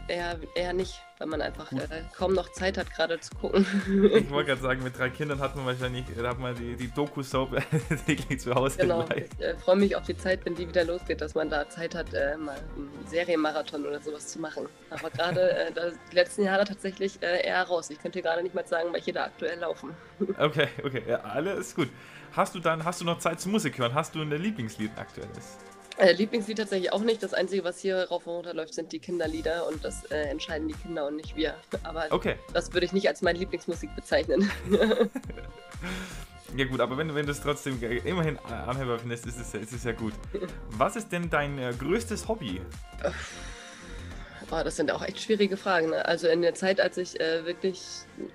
[0.07, 3.65] eher, eher nicht, weil man einfach äh, kaum noch Zeit hat, gerade zu gucken.
[4.13, 6.89] ich wollte gerade sagen, mit drei Kindern hat man wahrscheinlich da hat man die, die
[6.89, 7.61] Doku-Soap
[8.05, 8.77] täglich zu Hause.
[8.77, 11.67] Genau, ich äh, freue mich auf die Zeit, wenn die wieder losgeht, dass man da
[11.69, 14.67] Zeit hat, äh, mal einen Serienmarathon oder sowas zu machen.
[14.89, 15.71] Aber gerade äh,
[16.11, 17.89] die letzten Jahre tatsächlich äh, eher raus.
[17.89, 19.91] Ich könnte gerade nicht mal sagen, welche da aktuell laufen.
[20.39, 21.89] okay, okay, ja, alles gut.
[22.33, 23.93] Hast du dann, hast du noch Zeit zum Musik hören?
[23.93, 25.57] Hast du ein Lieblingslied aktuelles?
[25.97, 27.23] Äh, Lieblingslied tatsächlich auch nicht.
[27.23, 30.67] Das Einzige, was hier rauf und runter läuft, sind die Kinderlieder und das äh, entscheiden
[30.67, 31.55] die Kinder und nicht wir.
[31.84, 32.36] Aber okay.
[32.53, 34.51] das würde ich nicht als meine Lieblingsmusik bezeichnen.
[36.55, 39.84] ja gut, aber wenn, wenn du es trotzdem immerhin anhörbar findest, ist es, ist es
[39.84, 40.13] ja gut.
[40.69, 42.62] Was ist denn dein äh, größtes Hobby?
[44.51, 45.89] Oh, das sind auch echt schwierige Fragen.
[45.89, 46.05] Ne?
[46.05, 47.81] Also in der Zeit, als ich äh, wirklich,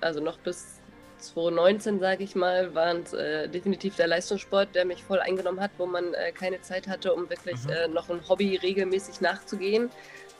[0.00, 0.79] also noch bis
[1.20, 5.70] 2019, sage ich mal, war es äh, definitiv der Leistungssport, der mich voll eingenommen hat,
[5.78, 7.70] wo man äh, keine Zeit hatte, um wirklich mhm.
[7.70, 9.90] äh, noch ein Hobby regelmäßig nachzugehen.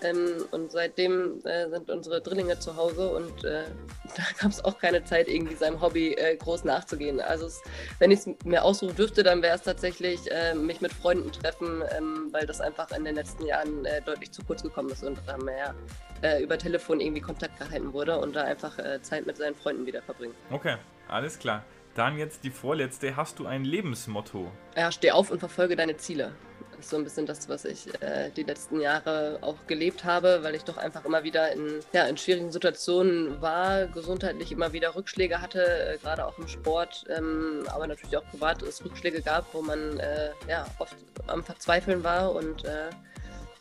[0.02, 3.64] Ähm, und seitdem äh, sind unsere Drillinge zu Hause und äh,
[4.16, 7.20] da gab es auch keine Zeit, irgendwie seinem Hobby äh, groß nachzugehen.
[7.20, 7.62] Also es,
[7.98, 11.82] wenn ich es mir aussuchen dürfte, dann wäre es tatsächlich äh, mich mit Freunden treffen,
[11.96, 15.18] ähm, weil das einfach in den letzten Jahren äh, deutlich zu kurz gekommen ist und
[15.26, 15.74] da mehr
[16.22, 20.02] äh, über Telefon irgendwie Kontakt gehalten wurde und da einfach Zeit mit seinen Freunden wieder
[20.02, 20.34] verbringen.
[20.50, 20.76] Okay,
[21.08, 21.64] alles klar.
[21.94, 23.16] Dann jetzt die vorletzte.
[23.16, 24.50] Hast du ein Lebensmotto?
[24.76, 26.32] Ja, steh auf und verfolge deine Ziele
[26.80, 30.54] ist so ein bisschen das, was ich äh, die letzten Jahre auch gelebt habe, weil
[30.54, 35.40] ich doch einfach immer wieder in, ja, in schwierigen Situationen war, gesundheitlich immer wieder Rückschläge
[35.40, 39.62] hatte, äh, gerade auch im Sport, ähm, aber natürlich auch privat es Rückschläge gab, wo
[39.62, 42.90] man äh, ja, oft am Verzweifeln war und äh,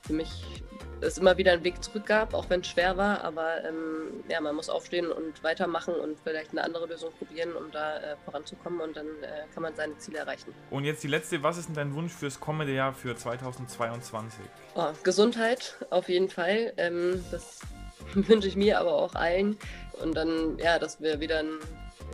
[0.09, 0.31] für mich
[1.01, 3.23] es immer wieder einen Weg zurück gab, auch wenn es schwer war.
[3.23, 7.71] Aber ähm, ja, man muss aufstehen und weitermachen und vielleicht eine andere Lösung probieren, um
[7.71, 10.51] da äh, voranzukommen und dann äh, kann man seine Ziele erreichen.
[10.71, 14.39] Und jetzt die letzte, was ist denn dein Wunsch fürs kommende Jahr für 2022?
[14.73, 16.73] Oh, Gesundheit auf jeden Fall.
[16.77, 17.59] Ähm, das
[18.15, 19.57] wünsche ich mir, aber auch allen.
[20.01, 21.59] Und dann, ja, dass wir wieder ein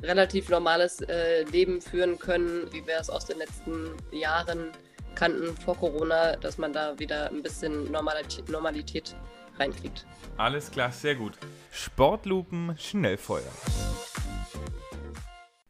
[0.04, 4.72] relativ normales äh, Leben führen können, wie wir es aus den letzten Jahren
[5.16, 9.16] kannten vor Corona, dass man da wieder ein bisschen Normalität,
[9.58, 10.06] reinkriegt.
[10.38, 11.38] Alles klar, sehr gut.
[11.72, 13.52] Sportlupen, Schnellfeuer.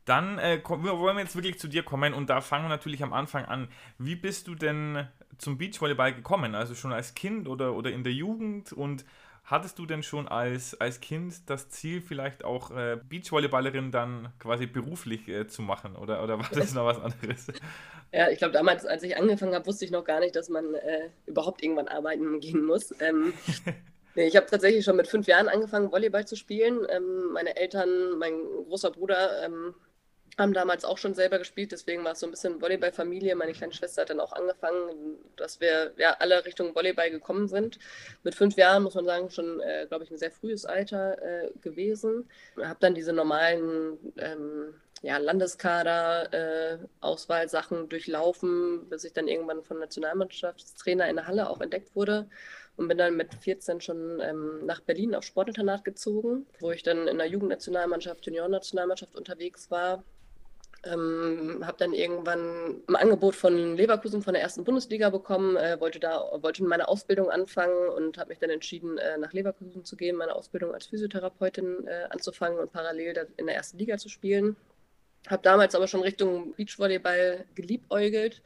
[0.06, 3.14] Dann äh, wollen wir jetzt wirklich zu dir kommen und da fangen wir natürlich am
[3.14, 3.70] Anfang an.
[3.98, 6.54] Wie bist du denn zum Beachvolleyball gekommen?
[6.54, 9.04] Also schon als Kind oder, oder in der Jugend und
[9.46, 14.66] Hattest du denn schon als, als Kind das Ziel, vielleicht auch äh, Beachvolleyballerin dann quasi
[14.66, 15.96] beruflich äh, zu machen?
[15.96, 17.48] Oder, oder war das noch was anderes?
[18.12, 20.74] Ja, ich glaube, damals, als ich angefangen habe, wusste ich noch gar nicht, dass man
[20.74, 22.94] äh, überhaupt irgendwann arbeiten gehen muss.
[23.02, 23.34] Ähm,
[24.16, 26.88] nee, ich habe tatsächlich schon mit fünf Jahren angefangen, Volleyball zu spielen.
[26.90, 28.36] Ähm, meine Eltern, mein
[28.70, 29.74] großer Bruder ähm,
[30.38, 33.36] haben damals auch schon selber gespielt, deswegen war es so ein bisschen Volleyball-Familie.
[33.36, 37.80] Meine kleine Schwester hat dann auch angefangen, dass wir ja alle Richtung Volleyball gekommen sind.
[38.24, 41.52] Mit fünf Jahren muss man sagen, schon, äh, glaube ich, ein sehr frühes Alter äh,
[41.62, 42.30] gewesen.
[42.62, 46.78] Habe dann diese normalen ähm, ja, Landeskader, äh,
[47.88, 52.28] durchlaufen, bis ich dann irgendwann von Nationalmannschaftstrainer in der Halle auch entdeckt wurde
[52.76, 57.08] und bin dann mit 14 schon ähm, nach Berlin auf Sportinternat gezogen, wo ich dann
[57.08, 60.04] in der Jugendnationalmannschaft, Juniorennationalmannschaft unterwegs war
[60.86, 66.00] ähm, habe dann irgendwann ein Angebot von Leverkusen von der ersten Bundesliga bekommen, äh, wollte
[66.00, 70.16] da wollte meine Ausbildung anfangen und habe mich dann entschieden, äh, nach Leverkusen zu gehen,
[70.16, 74.56] meine Ausbildung als Physiotherapeutin äh, anzufangen und parallel in der ersten Liga zu spielen.
[75.28, 78.42] Habe damals aber schon Richtung Beachvolleyball geliebäugelt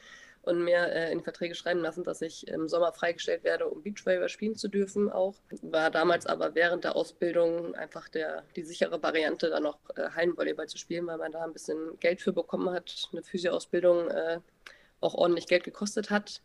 [0.50, 3.82] und mir äh, in die Verträge schreiben lassen, dass ich im Sommer freigestellt werde, um
[3.82, 5.36] Beachvolleyball spielen zu dürfen auch.
[5.62, 10.68] War damals aber während der Ausbildung einfach der, die sichere Variante, dann noch äh, Hallenvolleyball
[10.68, 13.10] zu spielen, weil man da ein bisschen Geld für bekommen hat.
[13.12, 14.40] Eine Physioausbildung äh,
[15.00, 16.42] auch ordentlich Geld gekostet hat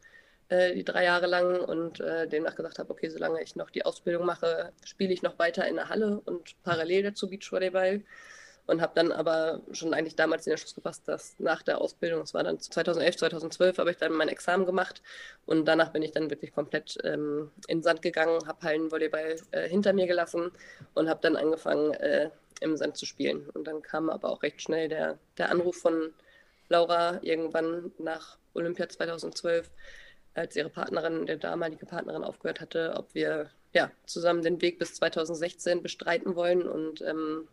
[0.49, 3.85] äh, die drei Jahre lang und äh, demnach gesagt habe, okay, solange ich noch die
[3.85, 8.03] Ausbildung mache, spiele ich noch weiter in der Halle und parallel dazu Beachvolleyball
[8.66, 12.35] und habe dann aber schon eigentlich damals den Entschluss gefasst, dass nach der Ausbildung, das
[12.35, 15.03] war dann 2011, 2012, habe ich dann mein Examen gemacht
[15.46, 19.68] und danach bin ich dann wirklich komplett ähm, in den Sand gegangen, habe Hallenvolleyball äh,
[19.68, 20.50] hinter mir gelassen
[20.94, 23.50] und habe dann angefangen äh, im Sand zu spielen.
[23.50, 26.12] Und dann kam aber auch recht schnell der, der Anruf von
[26.68, 29.70] Laura irgendwann nach Olympia 2012,
[30.35, 34.94] als ihre Partnerin, der damalige Partnerin aufgehört hatte, ob wir ja, zusammen den Weg bis
[34.94, 37.48] 2016 bestreiten wollen und ähm,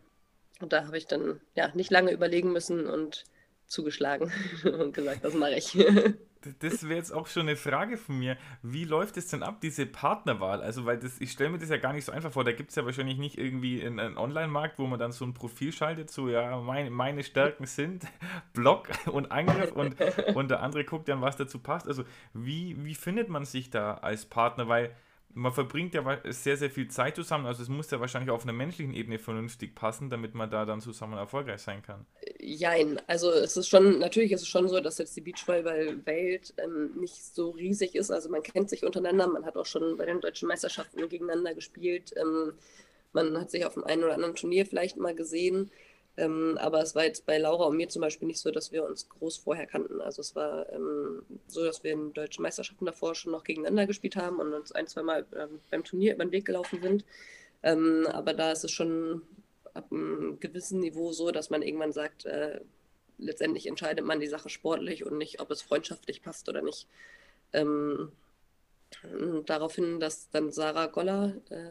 [0.62, 3.24] und da habe ich dann ja nicht lange überlegen müssen und
[3.66, 4.30] zugeschlagen
[4.64, 5.72] und gesagt, das mache ich.
[6.60, 8.36] das wäre jetzt auch schon eine Frage von mir.
[8.62, 10.60] Wie läuft es denn ab, diese Partnerwahl?
[10.60, 12.44] Also, weil das, ich stelle mir das ja gar nicht so einfach vor.
[12.44, 15.72] Da gibt es ja wahrscheinlich nicht irgendwie einen Online-Markt, wo man dann so ein Profil
[15.72, 18.04] schaltet, so ja, meine, meine Stärken sind
[18.52, 19.96] Block und Angriff und,
[20.34, 21.88] und der andere guckt dann, was dazu passt.
[21.88, 24.68] Also, wie, wie findet man sich da als Partner?
[24.68, 24.94] Weil
[25.34, 27.46] man verbringt ja sehr, sehr viel Zeit zusammen.
[27.46, 30.80] Also es muss ja wahrscheinlich auf einer menschlichen Ebene vernünftig passen, damit man da dann
[30.80, 32.06] zusammen erfolgreich sein kann.
[32.38, 36.92] Jein, also es ist schon, natürlich ist es schon so, dass jetzt die Beachvolleyball-Welt ähm,
[36.98, 38.10] nicht so riesig ist.
[38.10, 42.12] Also man kennt sich untereinander, man hat auch schon bei den deutschen Meisterschaften gegeneinander gespielt.
[42.16, 42.52] Ähm,
[43.12, 45.70] man hat sich auf dem einen oder anderen Turnier vielleicht mal gesehen.
[46.16, 48.84] Ähm, aber es war jetzt bei Laura und mir zum Beispiel nicht so, dass wir
[48.84, 50.00] uns groß vorher kannten.
[50.02, 54.16] Also es war ähm, so, dass wir in deutschen Meisterschaften davor schon noch gegeneinander gespielt
[54.16, 57.04] haben und uns ein, zwei Mal ähm, beim Turnier über den Weg gelaufen sind.
[57.62, 59.22] Ähm, aber da ist es schon
[59.72, 62.60] ab einem gewissen Niveau so, dass man irgendwann sagt, äh,
[63.18, 66.88] letztendlich entscheidet man die Sache sportlich und nicht, ob es freundschaftlich passt oder nicht.
[67.54, 68.12] Ähm,
[69.46, 71.70] daraufhin, dass dann Sarah Goller, äh,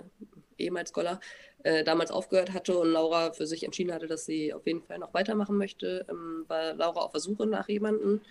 [0.58, 1.20] ehemals Goller,
[1.64, 5.00] äh, damals aufgehört hatte und Laura für sich entschieden hatte, dass sie auf jeden Fall
[5.00, 8.22] noch weitermachen möchte, ähm, war Laura auf der Suche nach jemandem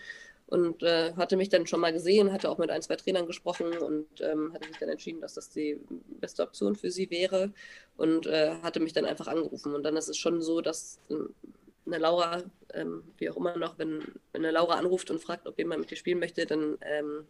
[0.50, 3.78] und äh, hatte mich dann schon mal gesehen, hatte auch mit ein, zwei Trainern gesprochen
[3.78, 5.80] und ähm, hatte sich dann entschieden, dass das die
[6.20, 7.52] beste Option für sie wäre
[7.96, 9.74] und äh, hatte mich dann einfach angerufen.
[9.74, 11.32] Und dann ist es schon so, dass ähm,
[11.86, 12.42] eine Laura,
[12.74, 14.00] ähm, wie auch immer noch, wenn,
[14.32, 17.26] wenn eine Laura anruft und fragt, ob jemand mit dir spielen möchte, dann ähm,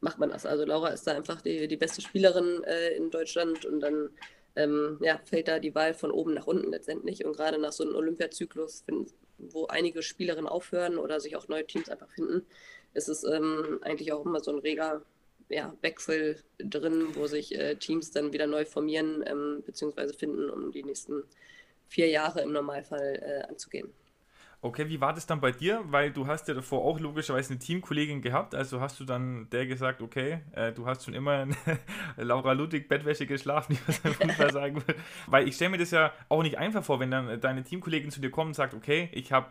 [0.00, 0.46] macht man das.
[0.46, 4.10] Also Laura ist da einfach die, die beste Spielerin äh, in Deutschland und dann
[4.56, 7.24] ähm, ja, fällt da die Wahl von oben nach unten letztendlich.
[7.24, 8.84] Und gerade nach so einem Olympiazyklus,
[9.38, 12.46] wo einige Spielerinnen aufhören oder sich auch neue Teams einfach finden,
[12.94, 15.02] ist es ähm, eigentlich auch immer so ein reger
[15.48, 20.12] ja, Wechsel drin, wo sich äh, Teams dann wieder neu formieren ähm, bzw.
[20.12, 21.24] finden, um die nächsten
[21.88, 23.92] vier Jahre im Normalfall äh, anzugehen.
[24.64, 25.82] Okay, wie war das dann bei dir?
[25.88, 29.66] Weil du hast ja davor auch logischerweise eine Teamkollegin gehabt, also hast du dann der
[29.66, 31.54] gesagt, okay, äh, du hast schon immer in
[32.16, 34.94] Laura Ludwig Bettwäsche geschlafen, wie man Fußball sagen will.
[35.26, 38.22] Weil ich stelle mir das ja auch nicht einfach vor, wenn dann deine Teamkollegin zu
[38.22, 39.48] dir kommt und sagt, okay, ich habe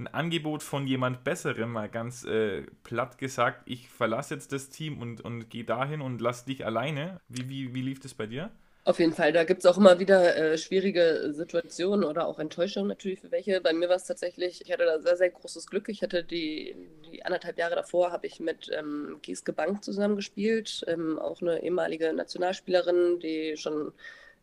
[0.00, 4.98] ein Angebot von jemand Besserem, mal ganz äh, platt gesagt, ich verlasse jetzt das Team
[5.00, 7.20] und, und gehe dahin und lass dich alleine.
[7.28, 8.50] Wie, wie, wie lief das bei dir?
[8.86, 12.86] Auf jeden Fall, da gibt es auch immer wieder äh, schwierige Situationen oder auch Enttäuschungen
[12.86, 13.60] natürlich für welche.
[13.60, 15.88] Bei mir war es tatsächlich, ich hatte da sehr, sehr großes Glück.
[15.88, 16.76] Ich hatte die,
[17.10, 22.12] die anderthalb Jahre davor, habe ich mit ähm, Gieske Bank zusammengespielt, ähm, auch eine ehemalige
[22.12, 23.92] Nationalspielerin, die schon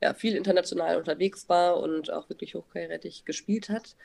[0.02, 3.96] ja, viel international unterwegs war und auch wirklich hochkarätig gespielt hat.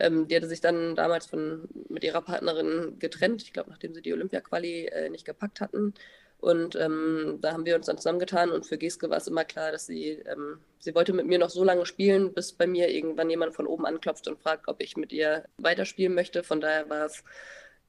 [0.00, 4.02] Ähm, die hatte sich dann damals von, mit ihrer Partnerin getrennt, ich glaube, nachdem sie
[4.02, 5.94] die Olympia-Quali äh, nicht gepackt hatten.
[6.44, 9.72] Und ähm, da haben wir uns dann zusammengetan und für Geske war es immer klar,
[9.72, 13.30] dass sie, ähm, sie wollte mit mir noch so lange spielen, bis bei mir irgendwann
[13.30, 16.42] jemand von oben anklopft und fragt, ob ich mit ihr weiterspielen möchte.
[16.42, 17.24] Von daher war es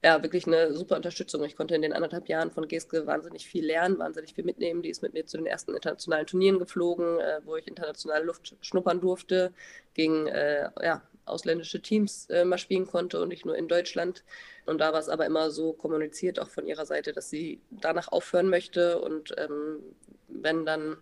[0.01, 1.43] ja wirklich eine super Unterstützung.
[1.43, 4.81] Ich konnte in den anderthalb Jahren von Geske wahnsinnig viel lernen, wahnsinnig viel mitnehmen.
[4.81, 8.55] Die ist mit mir zu den ersten internationalen Turnieren geflogen, äh, wo ich internationale Luft
[8.61, 9.51] schnuppern durfte,
[9.95, 14.23] gegen äh, ja, ausländische Teams äh, mal spielen konnte und nicht nur in Deutschland.
[14.65, 18.11] Und da war es aber immer so kommuniziert, auch von ihrer Seite, dass sie danach
[18.11, 18.99] aufhören möchte.
[18.99, 19.79] Und ähm,
[20.27, 20.97] wenn dann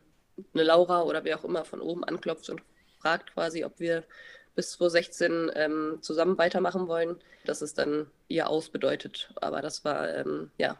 [0.53, 2.61] eine Laura oder wer auch immer von oben anklopft und
[2.99, 4.03] fragt quasi, ob wir
[4.55, 9.33] bis 2016 ähm, zusammen weitermachen wollen, dass es dann ihr aus bedeutet.
[9.35, 10.79] Aber das war ähm, ja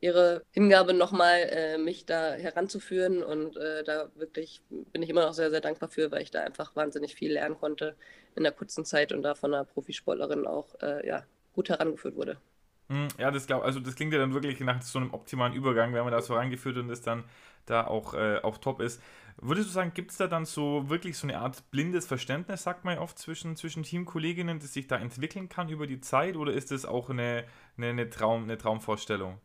[0.00, 3.22] ihre Hingabe nochmal, äh, mich da heranzuführen.
[3.22, 6.42] Und äh, da wirklich bin ich immer noch sehr, sehr dankbar für, weil ich da
[6.42, 7.96] einfach wahnsinnig viel lernen konnte
[8.34, 12.38] in der kurzen Zeit und da von einer Profisportlerin auch äh, ja, gut herangeführt wurde.
[12.88, 15.92] Hm, ja, das glaub, also das klingt ja dann wirklich nach so einem optimalen Übergang,
[15.92, 17.24] wenn man da so reingeführt und das dann
[17.64, 19.02] da auch, äh, auch top ist.
[19.38, 22.84] Würdest du sagen, gibt es da dann so wirklich so eine Art blindes Verständnis, sagt
[22.84, 26.52] man ja oft, zwischen, zwischen Teamkolleginnen, das sich da entwickeln kann über die Zeit oder
[26.52, 27.44] ist das auch eine,
[27.76, 29.40] eine, eine, Traum, eine Traumvorstellung?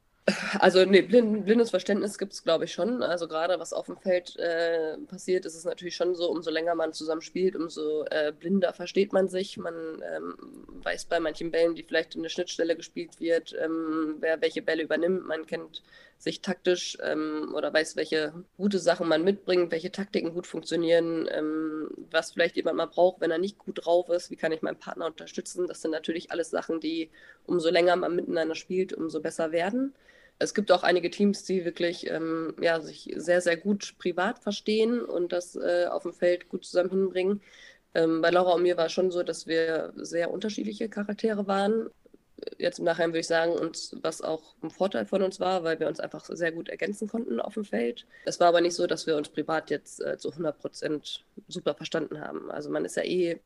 [0.59, 3.03] Also nee, blind, blindes Verständnis gibt es, glaube ich, schon.
[3.03, 6.75] Also gerade was auf dem Feld äh, passiert, ist es natürlich schon so, umso länger
[6.75, 9.57] man zusammen spielt, umso äh, blinder versteht man sich.
[9.57, 9.73] Man
[10.15, 10.35] ähm,
[10.83, 14.83] weiß bei manchen Bällen, die vielleicht in der Schnittstelle gespielt wird, ähm, wer welche Bälle
[14.83, 15.25] übernimmt.
[15.25, 15.83] Man kennt
[16.17, 21.89] sich taktisch ähm, oder weiß, welche gute Sachen man mitbringt, welche Taktiken gut funktionieren, ähm,
[22.11, 24.29] was vielleicht jemand mal braucht, wenn er nicht gut drauf ist.
[24.29, 25.67] Wie kann ich meinen Partner unterstützen?
[25.67, 27.09] Das sind natürlich alles Sachen, die
[27.45, 29.93] umso länger man miteinander spielt, umso besser werden
[30.41, 35.01] es gibt auch einige Teams, die wirklich ähm, ja, sich sehr, sehr gut privat verstehen
[35.01, 37.41] und das äh, auf dem Feld gut zusammen hinbringen.
[37.93, 41.89] Ähm, bei Laura und mir war es schon so, dass wir sehr unterschiedliche Charaktere waren.
[42.57, 45.79] Jetzt im Nachhinein würde ich sagen, uns, was auch ein Vorteil von uns war, weil
[45.79, 48.07] wir uns einfach sehr gut ergänzen konnten auf dem Feld.
[48.25, 51.75] Es war aber nicht so, dass wir uns privat jetzt äh, zu 100 Prozent super
[51.75, 52.49] verstanden haben.
[52.49, 53.39] Also man ist ja eh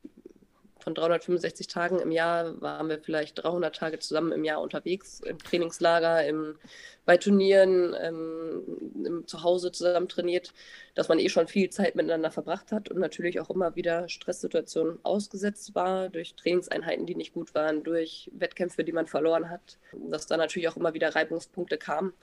[0.86, 5.40] von 365 Tagen im Jahr waren wir vielleicht 300 Tage zusammen im Jahr unterwegs, im
[5.40, 6.60] Trainingslager, im,
[7.06, 8.62] bei Turnieren, ähm,
[9.04, 10.54] im Zuhause zusammen trainiert,
[10.94, 15.00] dass man eh schon viel Zeit miteinander verbracht hat und natürlich auch immer wieder Stresssituationen
[15.02, 20.28] ausgesetzt war, durch Trainingseinheiten, die nicht gut waren, durch Wettkämpfe, die man verloren hat, dass
[20.28, 22.14] da natürlich auch immer wieder Reibungspunkte kamen.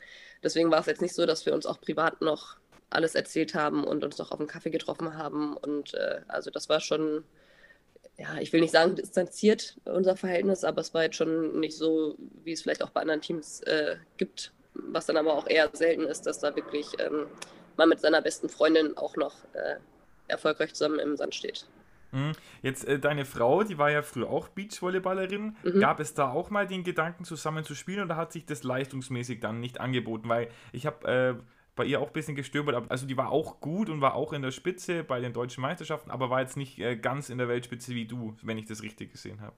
[0.44, 2.58] Deswegen war es jetzt nicht so, dass wir uns auch privat noch
[2.90, 5.56] alles erzählt haben und uns noch auf einen Kaffee getroffen haben.
[5.56, 7.24] Und äh, also das war schon
[8.18, 12.16] ja, ich will nicht sagen distanziert, unser Verhältnis, aber es war jetzt schon nicht so,
[12.44, 16.02] wie es vielleicht auch bei anderen Teams äh, gibt, was dann aber auch eher selten
[16.02, 17.26] ist, dass da wirklich ähm,
[17.76, 19.76] man mit seiner besten Freundin auch noch äh,
[20.28, 21.66] erfolgreich zusammen im Sand steht.
[22.12, 22.32] Mhm.
[22.62, 25.56] Jetzt äh, deine Frau, die war ja früher auch Beachvolleyballerin.
[25.62, 25.80] Mhm.
[25.80, 29.40] Gab es da auch mal den Gedanken, zusammen zu spielen oder hat sich das leistungsmäßig
[29.40, 30.28] dann nicht angeboten?
[30.28, 31.34] Weil ich habe äh,
[31.74, 32.90] bei ihr auch ein bisschen gestöbert.
[32.90, 36.10] Also die war auch gut und war auch in der Spitze bei den deutschen Meisterschaften,
[36.10, 39.12] aber war jetzt nicht äh, ganz in der Weltspitze wie du, wenn ich das richtig
[39.12, 39.56] gesehen habe.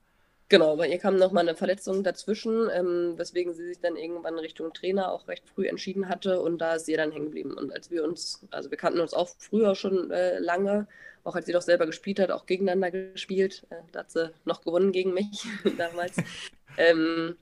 [0.51, 4.75] Genau, bei ihr kam nochmal eine Verletzung dazwischen, ähm, weswegen sie sich dann irgendwann Richtung
[4.75, 7.55] Trainer auch recht früh entschieden hatte und da ist sie dann hängen geblieben.
[7.55, 10.87] Und als wir uns, also wir kannten uns auch früher schon äh, lange,
[11.25, 13.67] auch als sie doch selber gespielt hat, auch gegeneinander gespielt.
[13.71, 15.47] Äh, da hat sie noch gewonnen gegen mich
[15.79, 16.17] damals.
[16.77, 17.37] ähm,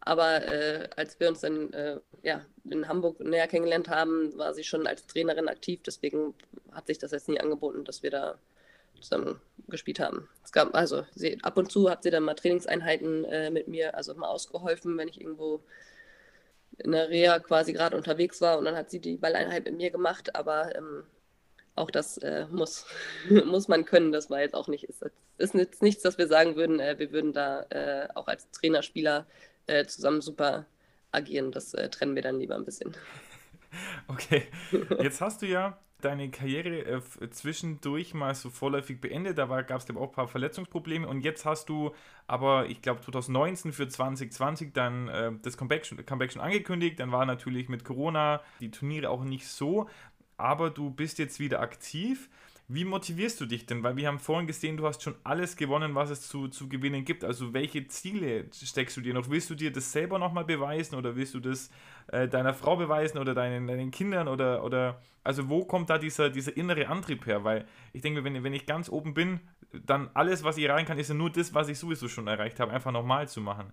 [0.00, 4.64] aber äh, als wir uns dann äh, ja, in Hamburg näher kennengelernt haben, war sie
[4.64, 5.80] schon als Trainerin aktiv.
[5.86, 6.34] Deswegen
[6.72, 8.36] hat sich das jetzt nie angeboten, dass wir da
[9.00, 10.28] zusammen gespielt haben.
[10.42, 13.94] Es gab also sie, ab und zu hat sie dann mal Trainingseinheiten äh, mit mir,
[13.94, 15.60] also mal ausgeholfen, wenn ich irgendwo
[16.78, 19.90] in der Reha quasi gerade unterwegs war und dann hat sie die Balleinheit mit mir
[19.90, 21.04] gemacht, aber ähm,
[21.76, 22.86] auch das äh, muss,
[23.44, 25.04] muss man können, das war jetzt auch nicht, ist,
[25.38, 29.26] ist jetzt nichts, dass wir sagen würden, äh, wir würden da äh, auch als Trainerspieler
[29.68, 30.66] äh, zusammen super
[31.16, 32.94] agieren, das äh, trennen wir dann lieber ein bisschen.
[34.08, 34.44] Okay,
[35.02, 39.38] jetzt hast du ja deine Karriere äh, zwischendurch mal so vorläufig beendet.
[39.38, 41.92] Da gab es auch ein paar Verletzungsprobleme und jetzt hast du
[42.26, 47.00] aber, ich glaube, 2019 für 2020 dann äh, das Comeback schon, Comeback schon angekündigt.
[47.00, 49.88] Dann war natürlich mit Corona die Turniere auch nicht so,
[50.36, 52.28] aber du bist jetzt wieder aktiv.
[52.68, 53.84] Wie motivierst du dich denn?
[53.84, 57.04] Weil wir haben vorhin gesehen, du hast schon alles gewonnen, was es zu, zu gewinnen
[57.04, 57.22] gibt.
[57.22, 59.30] Also welche Ziele steckst du dir noch?
[59.30, 61.70] Willst du dir das selber nochmal beweisen oder willst du das
[62.08, 64.26] äh, deiner Frau beweisen oder deinen, deinen Kindern?
[64.26, 67.44] Oder, oder also wo kommt da dieser, dieser innere Antrieb her?
[67.44, 69.38] Weil ich denke, wenn, wenn ich ganz oben bin,
[69.72, 72.58] dann alles, was ich erreichen kann, ist ja nur das, was ich sowieso schon erreicht
[72.58, 73.72] habe, einfach nochmal zu machen.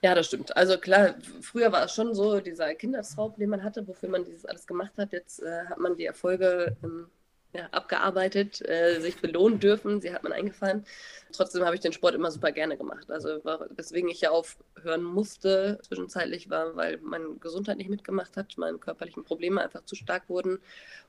[0.00, 0.56] Ja, das stimmt.
[0.56, 4.46] Also klar, früher war es schon so, dieser Kindertraum, den man hatte, wofür man dieses
[4.46, 5.12] alles gemacht hat.
[5.12, 7.08] Jetzt äh, hat man die Erfolge ähm,
[7.52, 10.00] ja, abgearbeitet, äh, sich belohnen dürfen.
[10.00, 10.84] Sie hat man eingefahren.
[11.32, 13.10] Trotzdem habe ich den Sport immer super gerne gemacht.
[13.10, 13.40] Also
[13.70, 19.24] weswegen ich ja aufhören musste zwischenzeitlich war, weil meine Gesundheit nicht mitgemacht hat, meine körperlichen
[19.24, 20.58] Probleme einfach zu stark wurden.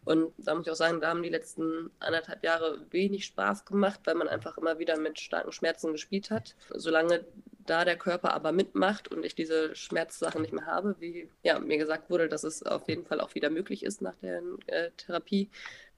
[0.06, 4.02] Und da muss ich auch sagen, da haben die letzten anderthalb Jahre wenig Spaß gemacht,
[4.06, 6.56] weil man einfach immer wieder mit starken Schmerzen gespielt hat.
[6.70, 7.26] Solange
[7.66, 11.78] da der Körper aber mitmacht und ich diese Schmerzsachen nicht mehr habe, wie ja, mir
[11.78, 15.50] gesagt wurde, dass es auf jeden Fall auch wieder möglich ist nach der äh, Therapie,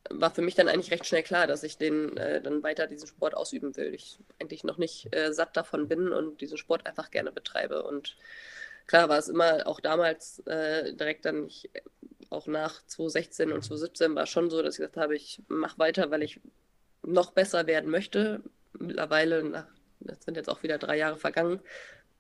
[0.10, 3.08] war für mich dann eigentlich recht schnell klar, dass ich den äh, dann weiter diesen
[3.08, 3.93] Sport ausüben will.
[3.93, 7.84] Ich eigentlich noch nicht äh, satt davon bin und diesen Sport einfach gerne betreibe.
[7.84, 8.16] Und
[8.88, 11.70] klar war es immer auch damals äh, direkt dann nicht,
[12.30, 16.12] auch nach 2016 und 2017 war schon so, dass ich gesagt habe, ich mache weiter,
[16.12, 16.39] weil ich
[17.04, 18.41] noch besser werden möchte.
[18.78, 19.68] Mittlerweile, nach,
[20.00, 21.60] das sind jetzt auch wieder drei Jahre vergangen,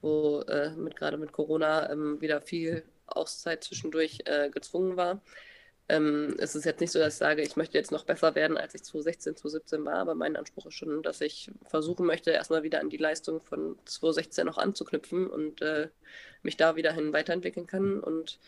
[0.01, 5.21] wo äh, mit, gerade mit Corona ähm, wieder viel Auszeit zwischendurch äh, gezwungen war
[5.89, 8.57] ähm, es ist jetzt nicht so, dass ich sage, ich möchte jetzt noch besser werden,
[8.57, 12.63] als ich 2016, 2017 war, aber mein Anspruch ist schon, dass ich versuchen möchte, erstmal
[12.63, 15.89] wieder an die Leistung von 2016 noch anzuknüpfen und äh,
[16.43, 17.99] mich da wieder hin weiterentwickeln kann.
[17.99, 18.39] Und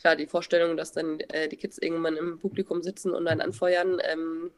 [0.00, 4.00] klar, die Vorstellung, dass dann äh, die Kids irgendwann im Publikum sitzen und einen anfeuern,
[4.02, 4.50] ähm,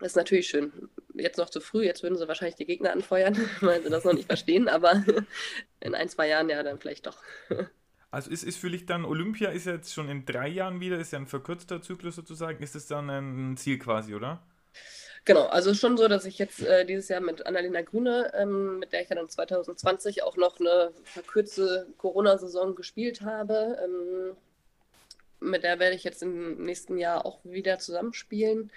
[0.00, 0.72] ist natürlich schön.
[1.14, 4.12] Jetzt noch zu früh, jetzt würden sie wahrscheinlich die Gegner anfeuern, weil sie das noch
[4.12, 5.04] nicht verstehen, aber
[5.80, 7.22] in ein, zwei Jahren ja dann vielleicht doch.
[8.10, 10.98] Also ist, ist für dich dann, Olympia ist ja jetzt schon in drei Jahren wieder,
[10.98, 12.62] ist ja ein verkürzter Zyklus sozusagen.
[12.62, 14.42] Ist das dann ein Ziel quasi, oder?
[15.24, 18.94] Genau, also schon so, dass ich jetzt äh, dieses Jahr mit Annalena Grüne, ähm, mit
[18.94, 24.36] der ich ja dann 2020 auch noch eine verkürzte Corona-Saison gespielt habe, ähm,
[25.40, 28.70] mit der werde ich jetzt im nächsten Jahr auch wieder zusammenspielen.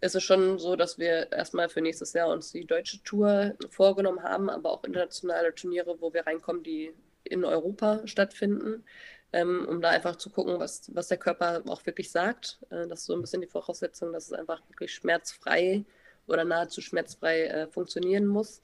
[0.00, 4.22] Es ist schon so, dass wir erstmal für nächstes Jahr uns die deutsche Tour vorgenommen
[4.22, 6.94] haben, aber auch internationale Turniere, wo wir reinkommen, die
[7.30, 8.84] in Europa stattfinden,
[9.32, 12.58] ähm, um da einfach zu gucken, was, was der Körper auch wirklich sagt.
[12.70, 15.84] Äh, das ist so ein bisschen die Voraussetzung, dass es einfach wirklich schmerzfrei
[16.26, 18.62] oder nahezu schmerzfrei äh, funktionieren muss.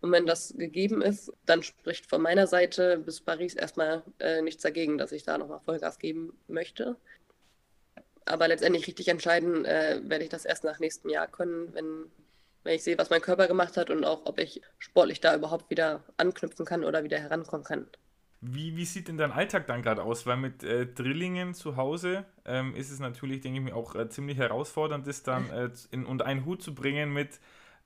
[0.00, 4.62] Und wenn das gegeben ist, dann spricht von meiner Seite bis Paris erstmal äh, nichts
[4.62, 6.96] dagegen, dass ich da nochmal Vollgas geben möchte.
[8.26, 12.10] Aber letztendlich richtig entscheiden äh, werde ich das erst nach nächstem Jahr können, wenn,
[12.64, 15.70] wenn ich sehe, was mein Körper gemacht hat und auch, ob ich sportlich da überhaupt
[15.70, 17.88] wieder anknüpfen kann oder wieder herankommen kann.
[18.40, 20.26] Wie, wie sieht denn dein Alltag dann gerade aus?
[20.26, 24.08] Weil mit äh, Drillingen zu Hause ähm, ist es natürlich, denke ich mir, auch äh,
[24.08, 27.40] ziemlich herausfordernd, das dann äh, in, unter einen Hut zu bringen mit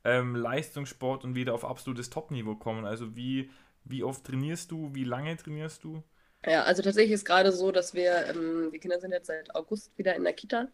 [0.04, 2.84] ähm, Leistungssport und wieder auf absolutes Topniveau kommen.
[2.84, 3.50] Also wie,
[3.84, 4.94] wie oft trainierst du?
[4.94, 6.02] Wie lange trainierst du?
[6.44, 9.96] Ja, also tatsächlich ist gerade so, dass wir, ähm, die Kinder sind jetzt seit August
[9.98, 10.68] wieder in der Kita.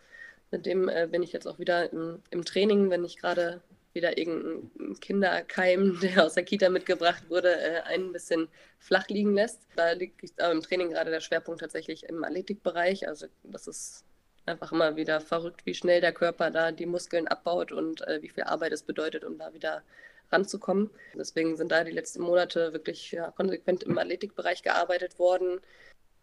[0.52, 3.60] Mit dem äh, bin ich jetzt auch wieder im, im Training, wenn ich gerade
[3.96, 9.62] wieder irgendein Kinderkeim, der aus der Kita mitgebracht wurde, äh, ein bisschen flach liegen lässt.
[9.74, 13.08] Da liegt aber im Training gerade der Schwerpunkt tatsächlich im Athletikbereich.
[13.08, 14.04] Also das ist
[14.46, 18.28] einfach immer wieder verrückt, wie schnell der Körper da die Muskeln abbaut und äh, wie
[18.28, 19.82] viel Arbeit es bedeutet, um da wieder
[20.30, 20.90] ranzukommen.
[21.14, 25.60] Deswegen sind da die letzten Monate wirklich ja, konsequent im Athletikbereich gearbeitet worden.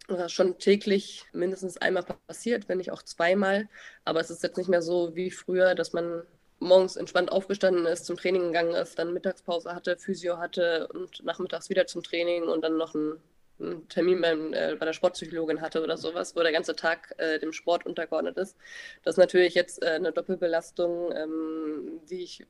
[0.06, 3.68] Das schon täglich mindestens einmal passiert, wenn nicht auch zweimal.
[4.04, 6.22] Aber es ist jetzt nicht mehr so wie früher, dass man
[6.64, 11.70] morgens entspannt aufgestanden ist, zum Training gegangen ist, dann Mittagspause hatte, Physio hatte und nachmittags
[11.70, 13.20] wieder zum Training und dann noch ein
[13.60, 17.38] einen Termin beim, äh, bei der Sportpsychologin hatte oder sowas, wo der ganze Tag äh,
[17.38, 18.56] dem Sport untergeordnet ist.
[19.04, 22.46] Das ist natürlich jetzt äh, eine Doppelbelastung, ähm, die, ich,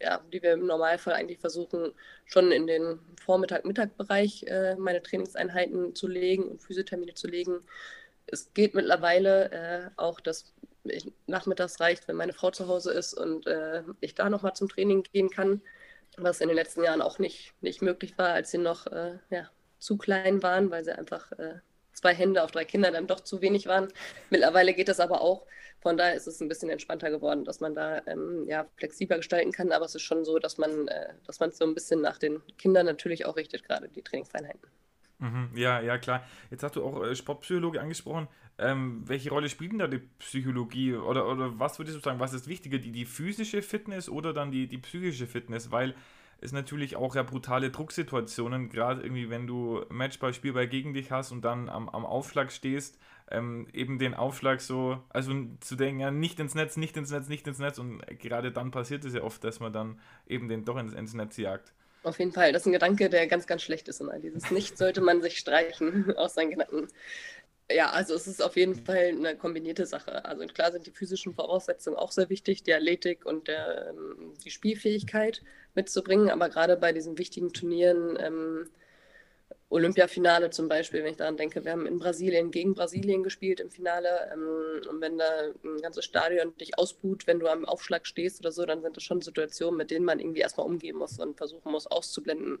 [0.00, 1.92] ja, die wir im Normalfall eigentlich versuchen,
[2.24, 7.60] schon in den Vormittag-Mittag-Bereich äh, meine Trainingseinheiten zu legen und Physiothermine zu legen.
[8.26, 10.52] Es geht mittlerweile äh, auch, dass
[11.26, 15.02] nachmittags reicht, wenn meine Frau zu Hause ist und äh, ich da nochmal zum Training
[15.04, 15.62] gehen kann,
[16.16, 18.86] was in den letzten Jahren auch nicht, nicht möglich war, als sie noch
[19.30, 21.60] ja, zu klein waren, weil sie einfach äh,
[21.92, 23.88] zwei Hände auf drei Kinder dann doch zu wenig waren.
[24.30, 25.46] Mittlerweile geht das aber auch.
[25.80, 29.52] Von daher ist es ein bisschen entspannter geworden, dass man da ähm, ja, flexibler gestalten
[29.52, 29.72] kann.
[29.72, 32.42] Aber es ist schon so, dass man äh, dass es so ein bisschen nach den
[32.56, 34.68] Kindern natürlich auch richtet, gerade die Trainingseinheiten.
[35.20, 36.22] Mhm, ja, ja, klar.
[36.50, 38.28] Jetzt hast du auch äh, Sportpsychologie angesprochen.
[38.56, 40.94] Ähm, welche Rolle spielt denn da die Psychologie?
[40.94, 44.52] Oder, oder was würdest du sagen, was ist wichtiger, die, die physische Fitness oder dann
[44.52, 45.72] die, die psychische Fitness?
[45.72, 45.94] Weil
[46.40, 51.32] ist natürlich auch ja brutale Drucksituationen, gerade irgendwie, wenn du Matchball, Spielball gegen dich hast
[51.32, 52.96] und dann am, am Aufschlag stehst,
[53.28, 57.28] ähm, eben den Aufschlag so, also zu denken, ja, nicht ins Netz, nicht ins Netz,
[57.28, 59.98] nicht ins Netz und gerade dann passiert es ja oft, dass man dann
[60.28, 61.72] eben den doch ins, ins Netz jagt.
[62.08, 64.18] Auf jeden Fall, das ist ein Gedanke, der ganz, ganz schlecht ist immer.
[64.18, 66.88] Dieses Nicht sollte man sich streichen aus seinen Gedanken.
[67.70, 70.24] Ja, also es ist auf jeden Fall eine kombinierte Sache.
[70.24, 74.50] Also klar sind die physischen Voraussetzungen auch sehr wichtig, die Athletik und der, ähm, die
[74.50, 75.42] Spielfähigkeit
[75.74, 78.70] mitzubringen, aber gerade bei diesen wichtigen Turnieren, ähm,
[79.70, 83.70] Olympiafinale zum Beispiel, wenn ich daran denke, wir haben in Brasilien gegen Brasilien gespielt im
[83.70, 85.28] Finale ähm, und wenn da
[85.62, 89.04] ein ganzes Stadion dich ausbuht, wenn du am Aufschlag stehst oder so, dann sind das
[89.04, 92.58] schon Situationen, mit denen man irgendwie erstmal umgehen muss und versuchen muss auszublenden.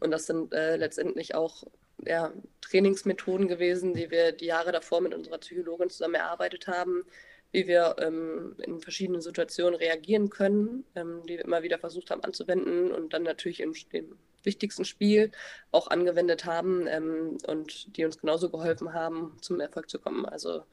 [0.00, 1.64] Und das sind äh, letztendlich auch
[2.04, 7.06] ja, Trainingsmethoden gewesen, die wir die Jahre davor mit unserer Psychologin zusammen erarbeitet haben,
[7.52, 12.22] wie wir ähm, in verschiedenen Situationen reagieren können, ähm, die wir immer wieder versucht haben
[12.22, 15.32] anzuwenden und dann natürlich im, im wichtigsten Spiel
[15.72, 20.26] auch angewendet haben ähm, und die uns genauso geholfen haben, zum Erfolg zu kommen.
[20.26, 20.64] Also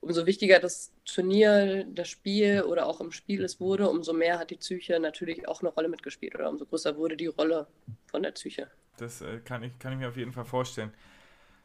[0.00, 4.50] umso wichtiger das Turnier, das Spiel oder auch im Spiel es wurde, umso mehr hat
[4.50, 7.66] die Psyche natürlich auch eine Rolle mitgespielt oder umso größer wurde die Rolle
[8.06, 8.70] von der Psyche.
[8.96, 10.92] Das äh, kann, ich, kann ich mir auf jeden Fall vorstellen.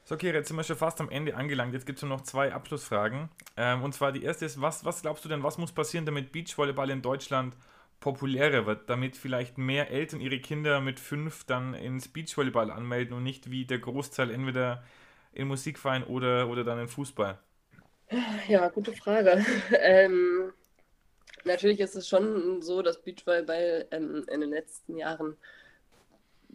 [0.05, 1.73] So, okay, jetzt sind wir schon fast am Ende angelangt.
[1.73, 3.29] Jetzt gibt es nur noch zwei Abschlussfragen.
[3.55, 6.31] Ähm, und zwar die erste ist, was, was glaubst du denn, was muss passieren, damit
[6.33, 7.55] Beachvolleyball in Deutschland
[8.03, 13.23] populärer wird, damit vielleicht mehr Eltern ihre Kinder mit fünf dann ins Beachvolleyball anmelden und
[13.23, 14.83] nicht wie der Großteil entweder
[15.31, 17.39] in Musikverein oder, oder dann in Fußball?
[18.49, 19.45] Ja, gute Frage.
[19.79, 20.51] ähm,
[21.45, 25.37] natürlich ist es schon so, dass Beachvolleyball ähm, in den letzten Jahren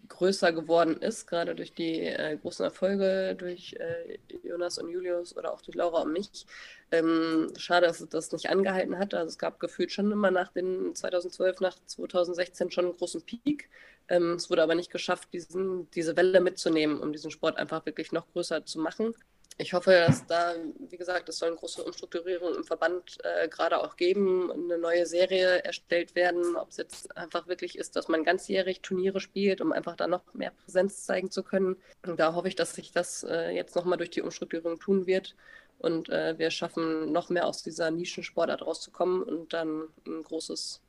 [0.09, 5.53] größer geworden ist, gerade durch die äh, großen Erfolge durch äh, Jonas und Julius oder
[5.53, 6.47] auch durch Laura und mich.
[6.91, 9.15] Ähm, schade, dass es das nicht angehalten hat.
[9.15, 13.69] Also es gab gefühlt schon immer nach den 2012, nach 2016 schon einen großen Peak.
[14.09, 18.13] Ähm, es wurde aber nicht geschafft, diesen, diese Welle mitzunehmen, um diesen Sport einfach wirklich
[18.13, 19.15] noch größer zu machen
[19.61, 23.83] ich hoffe, dass da, wie gesagt, es soll eine große Umstrukturierung im Verband äh, gerade
[23.83, 28.23] auch geben, eine neue Serie erstellt werden, ob es jetzt einfach wirklich ist, dass man
[28.23, 31.77] ganzjährig Turniere spielt, um einfach da noch mehr Präsenz zeigen zu können.
[32.07, 35.35] Und da hoffe ich, dass sich das äh, jetzt nochmal durch die Umstrukturierung tun wird
[35.79, 40.81] und äh, wir schaffen, noch mehr aus dieser Nischensportart rauszukommen und dann ein großes,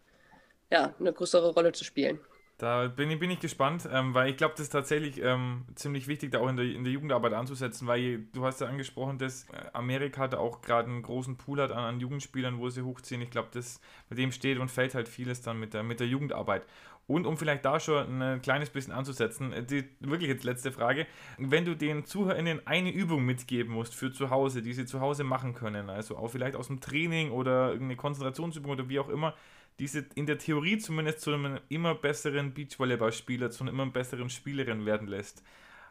[0.72, 2.20] ja, eine größere Rolle zu spielen.
[2.60, 6.10] Da bin ich, bin ich gespannt, ähm, weil ich glaube, das ist tatsächlich ähm, ziemlich
[6.10, 9.46] wichtig, da auch in der, in der Jugendarbeit anzusetzen, weil du hast ja angesprochen, dass
[9.46, 13.22] äh, Amerika da auch gerade einen großen Pool hat an, an, Jugendspielern, wo sie hochziehen.
[13.22, 13.80] Ich glaube, das
[14.10, 16.66] mit dem steht und fällt halt vieles dann mit der, mit der Jugendarbeit.
[17.08, 21.08] Und um vielleicht da schon ein kleines bisschen anzusetzen, äh, die wirklich jetzt letzte Frage.
[21.38, 25.24] Wenn du den ZuhörerInnen eine Übung mitgeben musst für zu Hause, die sie zu Hause
[25.24, 29.34] machen können, also auch vielleicht aus dem Training oder irgendeine Konzentrationsübung oder wie auch immer,
[29.80, 34.86] diese in der Theorie zumindest zu einem immer besseren Beachvolleyballspieler, zu einer immer besseren Spielerin
[34.86, 35.44] werden lässt.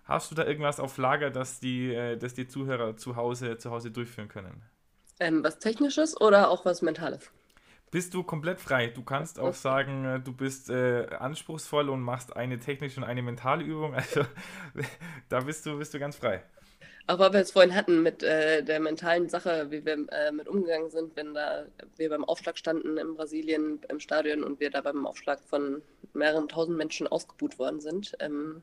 [0.05, 3.71] Hast du da irgendwas auf Lager, das die, äh, das die Zuhörer zu Hause, zu
[3.71, 4.63] Hause durchführen können?
[5.21, 7.31] Ähm, was Technisches oder auch was Mentales?
[7.91, 8.89] Bist du komplett frei.
[8.89, 13.23] Du kannst auch sagen, äh, du bist äh, anspruchsvoll und machst eine technische und eine
[13.23, 13.95] mentale Übung.
[13.99, 14.25] Also
[15.29, 16.43] da bist du, bist du ganz frei.
[17.09, 20.47] Auch weil wir es vorhin hatten mit äh, der mentalen Sache, wie wir äh, mit
[20.47, 21.65] umgegangen sind, wenn da
[21.97, 25.81] wir beim Aufschlag standen in Brasilien im Stadion und wir da beim Aufschlag von
[26.13, 28.15] mehreren tausend Menschen ausgebuht worden sind.
[28.21, 28.61] Ähm,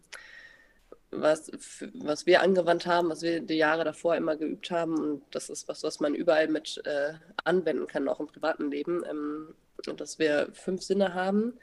[1.09, 1.51] was,
[1.95, 5.67] was wir angewandt haben, was wir die Jahre davor immer geübt haben, und das ist
[5.67, 7.13] was, was man überall mit äh,
[7.45, 9.55] anwenden kann, auch im privaten Leben, ähm,
[9.97, 11.57] dass wir fünf Sinne haben,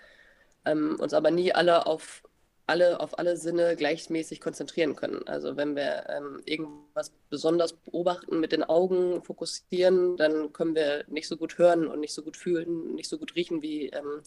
[0.65, 2.25] ähm, uns aber nie alle auf
[2.73, 5.23] alle auf alle Sinne gleichmäßig konzentrieren können.
[5.27, 11.29] Also wenn wir ähm, irgendwas besonders beobachten, mit den Augen fokussieren, dann können wir nicht
[11.29, 14.23] so gut hören und nicht so gut fühlen, nicht so gut riechen, wie ähm,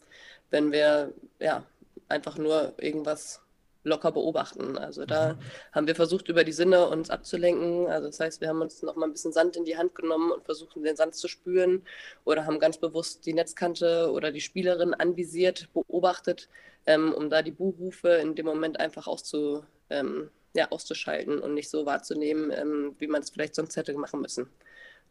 [0.52, 1.66] wenn wir ja
[2.08, 3.42] einfach nur irgendwas
[3.86, 4.78] locker beobachten.
[4.78, 5.40] Also da mhm.
[5.72, 7.88] haben wir versucht, über die Sinne uns abzulenken.
[7.88, 10.32] Also das heißt, wir haben uns noch mal ein bisschen Sand in die Hand genommen
[10.32, 11.84] und versucht, den Sand zu spüren
[12.26, 16.50] oder haben ganz bewusst die Netzkante oder die Spielerin anvisiert, beobachtet,
[16.86, 21.70] ähm, um da die Buhrufe in dem Moment einfach auszu, ähm, ja, auszuschalten und nicht
[21.70, 24.50] so wahrzunehmen, ähm, wie man es vielleicht sonst hätte machen müssen.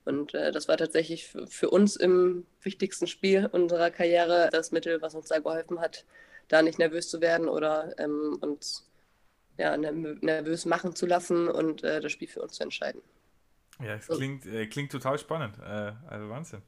[0.04, 5.14] Und äh, das war tatsächlich für uns im wichtigsten Spiel unserer Karriere das Mittel, was
[5.14, 6.04] uns da geholfen hat,
[6.48, 8.88] da nicht nervös zu werden oder ähm, uns
[9.56, 13.02] ja, nervös machen zu lassen und äh, das Spiel für uns zu entscheiden.
[13.80, 15.58] Ja, es klingt, äh, klingt total spannend.
[15.58, 16.62] Äh, also Wahnsinn.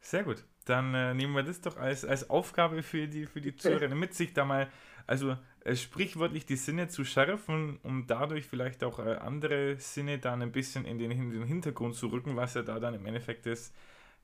[0.00, 0.44] Sehr gut.
[0.64, 4.14] Dann äh, nehmen wir das doch als, als Aufgabe für die, für die Zuhörer mit,
[4.14, 4.70] sich da mal,
[5.06, 10.42] also äh, sprichwörtlich die Sinne zu schärfen, um dadurch vielleicht auch äh, andere Sinne dann
[10.42, 13.46] ein bisschen in den, in den Hintergrund zu rücken, was ja da dann im Endeffekt
[13.46, 13.72] das,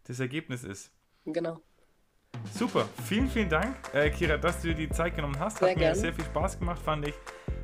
[0.05, 0.93] das Ergebnis ist.
[1.25, 1.61] Genau.
[2.53, 5.59] Super, vielen, vielen Dank, äh, Kira, dass du dir die Zeit genommen hast.
[5.59, 5.95] Sehr Hat gerne.
[5.95, 7.15] mir sehr viel Spaß gemacht, fand ich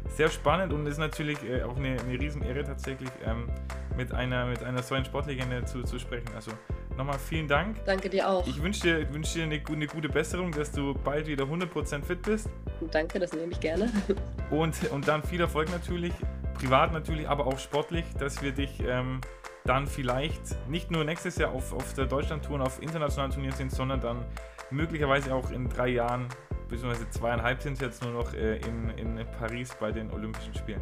[0.08, 3.48] sehr spannend und ist natürlich äh, auch eine, eine Riesenehre tatsächlich, ähm,
[3.96, 6.28] mit, einer, mit einer so einen Sportlegende zu, zu sprechen.
[6.34, 6.52] Also
[6.96, 7.84] nochmal vielen Dank.
[7.84, 8.46] Danke dir auch.
[8.46, 12.22] Ich wünsche dir, wünsch dir eine, eine, gute Besserung, dass du bald wieder 100% fit
[12.22, 12.48] bist.
[12.90, 13.90] Danke, das nehme ich gerne.
[14.50, 16.12] Und, und dann viel Erfolg natürlich,
[16.52, 19.22] privat natürlich, aber auch sportlich, dass wir dich ähm,
[19.64, 23.72] dann vielleicht nicht nur nächstes Jahr auf, auf der Deutschland-Tour und auf internationalen Turnieren sind,
[23.72, 24.26] sondern dann
[24.72, 26.26] möglicherweise auch in drei Jahren,
[26.68, 30.80] beziehungsweise zweieinhalb sind es jetzt nur noch äh, in, in Paris bei den Olympischen Spielen.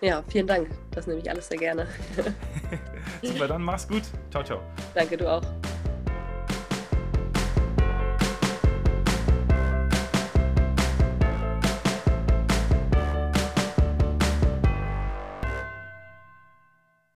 [0.00, 0.68] Ja, vielen Dank.
[0.90, 1.86] Das nehme ich alles sehr gerne.
[3.22, 4.02] Super, dann mach's gut.
[4.30, 4.60] Ciao, ciao.
[4.94, 5.42] Danke, du auch.